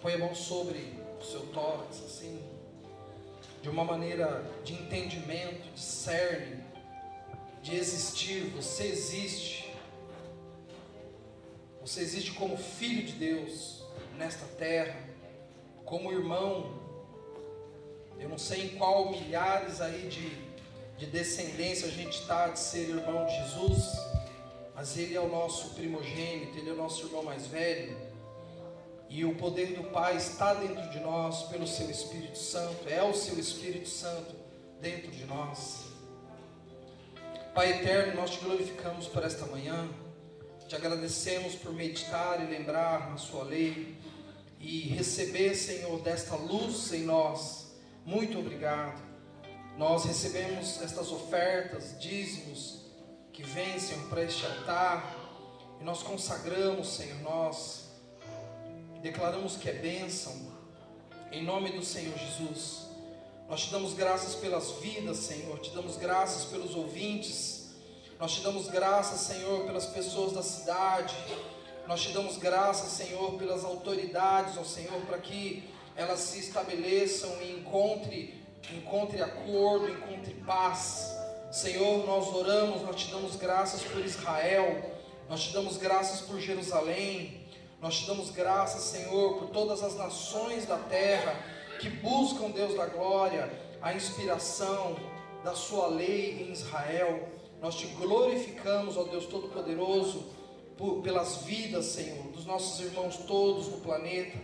[0.00, 0.78] Põe a mão sobre
[1.20, 2.40] o seu tórax, assim.
[3.60, 6.62] De uma maneira de entendimento, de cerne,
[7.62, 8.44] de existir.
[8.54, 9.74] Você existe.
[11.80, 13.84] Você existe como filho de Deus
[14.16, 14.96] nesta terra,
[15.84, 16.80] como irmão.
[18.20, 20.30] Eu não sei em qual milhares aí de,
[20.96, 24.12] de descendência a gente está de ser irmão de Jesus
[24.74, 27.96] mas Ele é o nosso primogênito, Ele é o nosso irmão mais velho,
[29.12, 33.12] e o poder do Pai está dentro de nós pelo Seu Espírito Santo, é o
[33.12, 34.34] Seu Espírito Santo
[34.80, 35.82] dentro de nós.
[37.54, 39.86] Pai eterno, nós te glorificamos por esta manhã,
[40.66, 43.98] te agradecemos por meditar e lembrar na Sua lei,
[44.58, 47.76] e receber, Senhor, desta luz em nós.
[48.06, 49.02] Muito obrigado.
[49.76, 52.80] Nós recebemos estas ofertas, dízimos,
[53.30, 55.18] que vem, Senhor, para este altar.
[55.78, 57.81] E nós consagramos, Senhor, nós
[59.02, 60.32] declaramos que é bênção,
[61.32, 62.86] em nome do Senhor Jesus.
[63.48, 67.72] Nós te damos graças pelas vidas, Senhor, te damos graças pelos ouvintes,
[68.20, 71.16] nós te damos graças, Senhor, pelas pessoas da cidade,
[71.88, 77.58] nós te damos graças, Senhor, pelas autoridades, ó Senhor, para que elas se estabeleçam e
[77.58, 78.40] encontre,
[78.72, 81.12] encontre acordo, encontre paz.
[81.50, 84.92] Senhor, nós oramos, nós te damos graças por Israel,
[85.28, 87.41] nós te damos graças por Jerusalém,
[87.82, 91.34] nós te damos graças, Senhor, por todas as nações da terra
[91.80, 93.52] que buscam, Deus da glória,
[93.82, 94.94] a inspiração
[95.42, 97.28] da Sua lei em Israel.
[97.60, 100.26] Nós te glorificamos, ó Deus Todo-Poderoso,
[101.02, 104.38] pelas vidas, Senhor, dos nossos irmãos todos no planeta.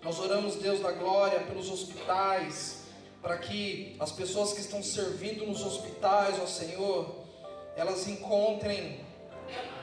[0.00, 2.84] Nós oramos, Deus da glória, pelos hospitais,
[3.20, 7.12] para que as pessoas que estão servindo nos hospitais, ó Senhor,
[7.74, 9.00] elas encontrem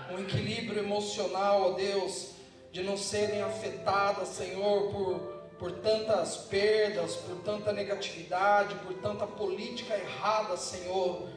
[0.10, 2.40] um equilíbrio emocional, ó Deus,
[2.72, 5.20] de não serem afetadas, Senhor, por,
[5.60, 11.28] por tantas perdas, por tanta negatividade, por tanta política errada, Senhor.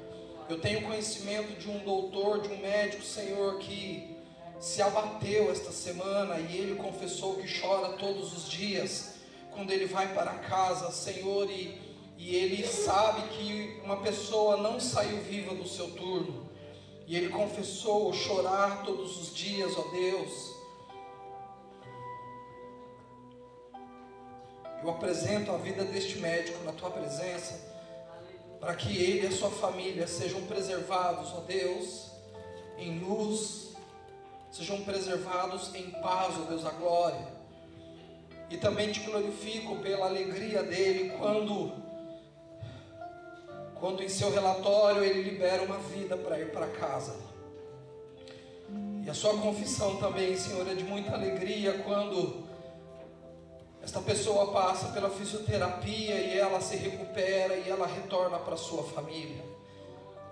[0.49, 4.16] Eu tenho conhecimento de um doutor, de um médico, Senhor, que
[4.61, 9.14] se abateu esta semana e ele confessou que chora todos os dias
[9.51, 11.78] quando ele vai para casa, Senhor, e,
[12.18, 16.51] e ele sabe que uma pessoa não saiu viva do seu turno.
[17.07, 20.54] E ele confessou chorar todos os dias, ó Deus.
[24.85, 27.59] Eu apresento a vida deste médico na tua presença,
[28.61, 32.11] para que ele e a sua família sejam preservados, ó Deus,
[32.76, 33.72] em luz,
[34.53, 37.26] sejam preservados em paz, ó Deus, a glória.
[38.51, 41.72] E também te glorifico pela alegria dele quando,
[43.76, 47.16] quando em seu relatório ele libera uma vida para ir para casa.
[49.03, 52.45] E a sua confissão também, Senhor, é de muita alegria quando
[53.85, 59.45] esta pessoa passa pela fisioterapia e ela se recupera e ela retorna para sua família.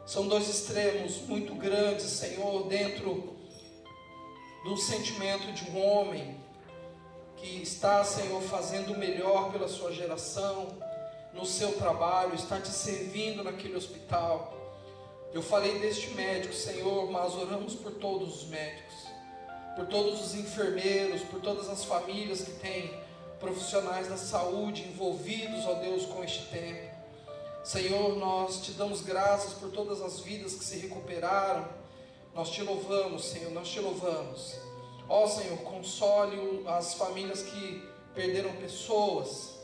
[0.06, 3.36] São dois extremos muito grandes, Senhor, dentro
[4.64, 6.40] do sentimento de um homem
[7.36, 10.68] que está, Senhor, fazendo o melhor pela sua geração,
[11.34, 14.56] no seu trabalho, está te servindo naquele hospital.
[15.30, 18.94] Eu falei deste médico, Senhor, mas oramos por todos os médicos,
[19.76, 23.01] por todos os enfermeiros, por todas as famílias que têm
[23.42, 26.90] profissionais da saúde envolvidos, ó Deus, com este tempo.
[27.64, 31.68] Senhor, nós te damos graças por todas as vidas que se recuperaram.
[32.34, 34.56] Nós te louvamos, Senhor, nós te louvamos.
[35.08, 39.58] Ó Senhor, console as famílias que perderam pessoas.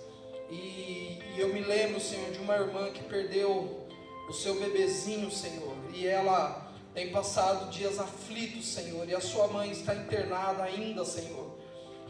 [0.51, 3.87] E, e eu me lembro, Senhor, de uma irmã que perdeu
[4.29, 9.71] o seu bebezinho, Senhor, e ela tem passado dias aflitos, Senhor, e a sua mãe
[9.71, 11.57] está internada ainda, Senhor,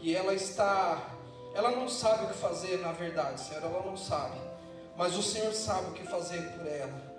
[0.01, 1.18] e ela está
[1.59, 4.37] ela não sabe o que fazer, na verdade, Senhor, ela não sabe.
[4.95, 7.09] Mas o Senhor sabe o que fazer por ela.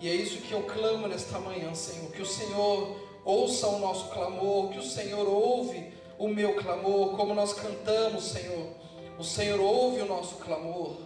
[0.00, 2.10] E é isso que eu clamo nesta manhã, Senhor.
[2.10, 7.34] Que o Senhor ouça o nosso clamor, que o Senhor ouve o meu clamor, como
[7.34, 8.68] nós cantamos, Senhor.
[9.16, 10.96] O Senhor ouve o nosso clamor.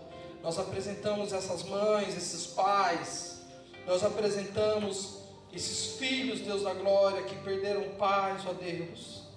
[0.43, 3.43] Nós apresentamos essas mães, esses pais,
[3.86, 5.18] nós apresentamos
[5.53, 9.28] esses filhos, Deus da glória, que perderam pais, ó Deus.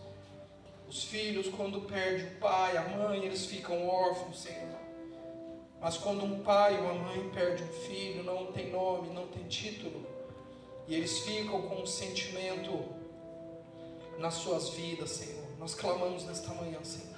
[0.92, 4.78] Os filhos, quando perdem o pai, a mãe, eles ficam órfãos, Senhor.
[5.80, 9.48] Mas quando um pai ou uma mãe perde um filho, não tem nome, não tem
[9.48, 10.06] título,
[10.90, 12.84] e eles ficam com um sentimento
[14.20, 15.46] nas suas vidas, Senhor.
[15.58, 17.16] Nós clamamos nesta manhã, Senhor.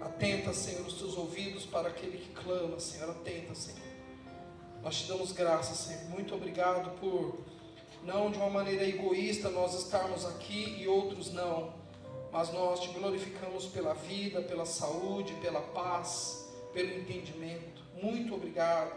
[0.00, 3.10] Atenta, Senhor, os teus ouvidos para aquele que clama, Senhor.
[3.10, 3.90] Atenta, Senhor.
[4.84, 6.08] Nós te damos graças, Senhor.
[6.10, 7.40] Muito obrigado por,
[8.04, 11.79] não de uma maneira egoísta, nós estarmos aqui e outros não
[12.32, 17.82] mas nós te glorificamos pela vida, pela saúde, pela paz, pelo entendimento.
[18.00, 18.92] Muito obrigado.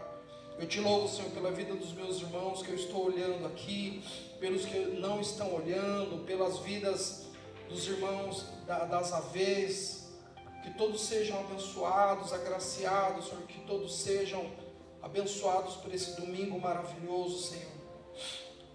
[0.58, 4.04] Eu te louvo, Senhor, pela vida dos meus irmãos que eu estou olhando aqui,
[4.38, 7.26] pelos que não estão olhando, pelas vidas
[7.68, 10.12] dos irmãos das AVs,
[10.62, 14.48] que todos sejam abençoados, agraciados, Senhor, que todos sejam
[15.02, 17.72] abençoados por esse domingo maravilhoso, Senhor.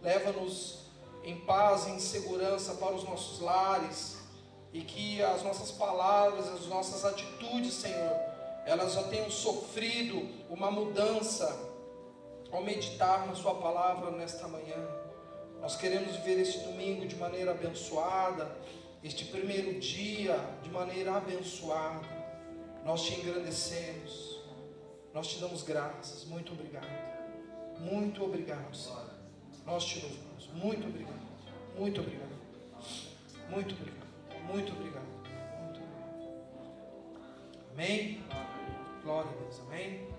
[0.01, 0.79] Leva-nos
[1.23, 4.18] em paz e em segurança para os nossos lares
[4.73, 8.15] e que as nossas palavras, as nossas atitudes, Senhor,
[8.65, 11.69] elas já tenham sofrido uma mudança
[12.51, 14.77] ao meditar na Sua palavra nesta manhã.
[15.61, 18.55] Nós queremos viver este domingo de maneira abençoada,
[19.03, 22.07] este primeiro dia de maneira abençoada.
[22.85, 24.39] Nós te engrandecemos,
[25.13, 26.25] nós te damos graças.
[26.25, 26.87] Muito obrigado,
[27.79, 29.09] muito obrigado, Senhor.
[29.65, 30.47] Nós te louvamos.
[30.53, 31.27] Muito obrigado,
[31.77, 32.35] muito obrigado,
[33.49, 33.98] muito obrigado.
[34.49, 35.05] Muito obrigado.
[35.63, 36.29] Muito obrigado.
[37.71, 38.23] Amém?
[39.03, 39.61] Glória a Deus.
[39.67, 40.18] Amém?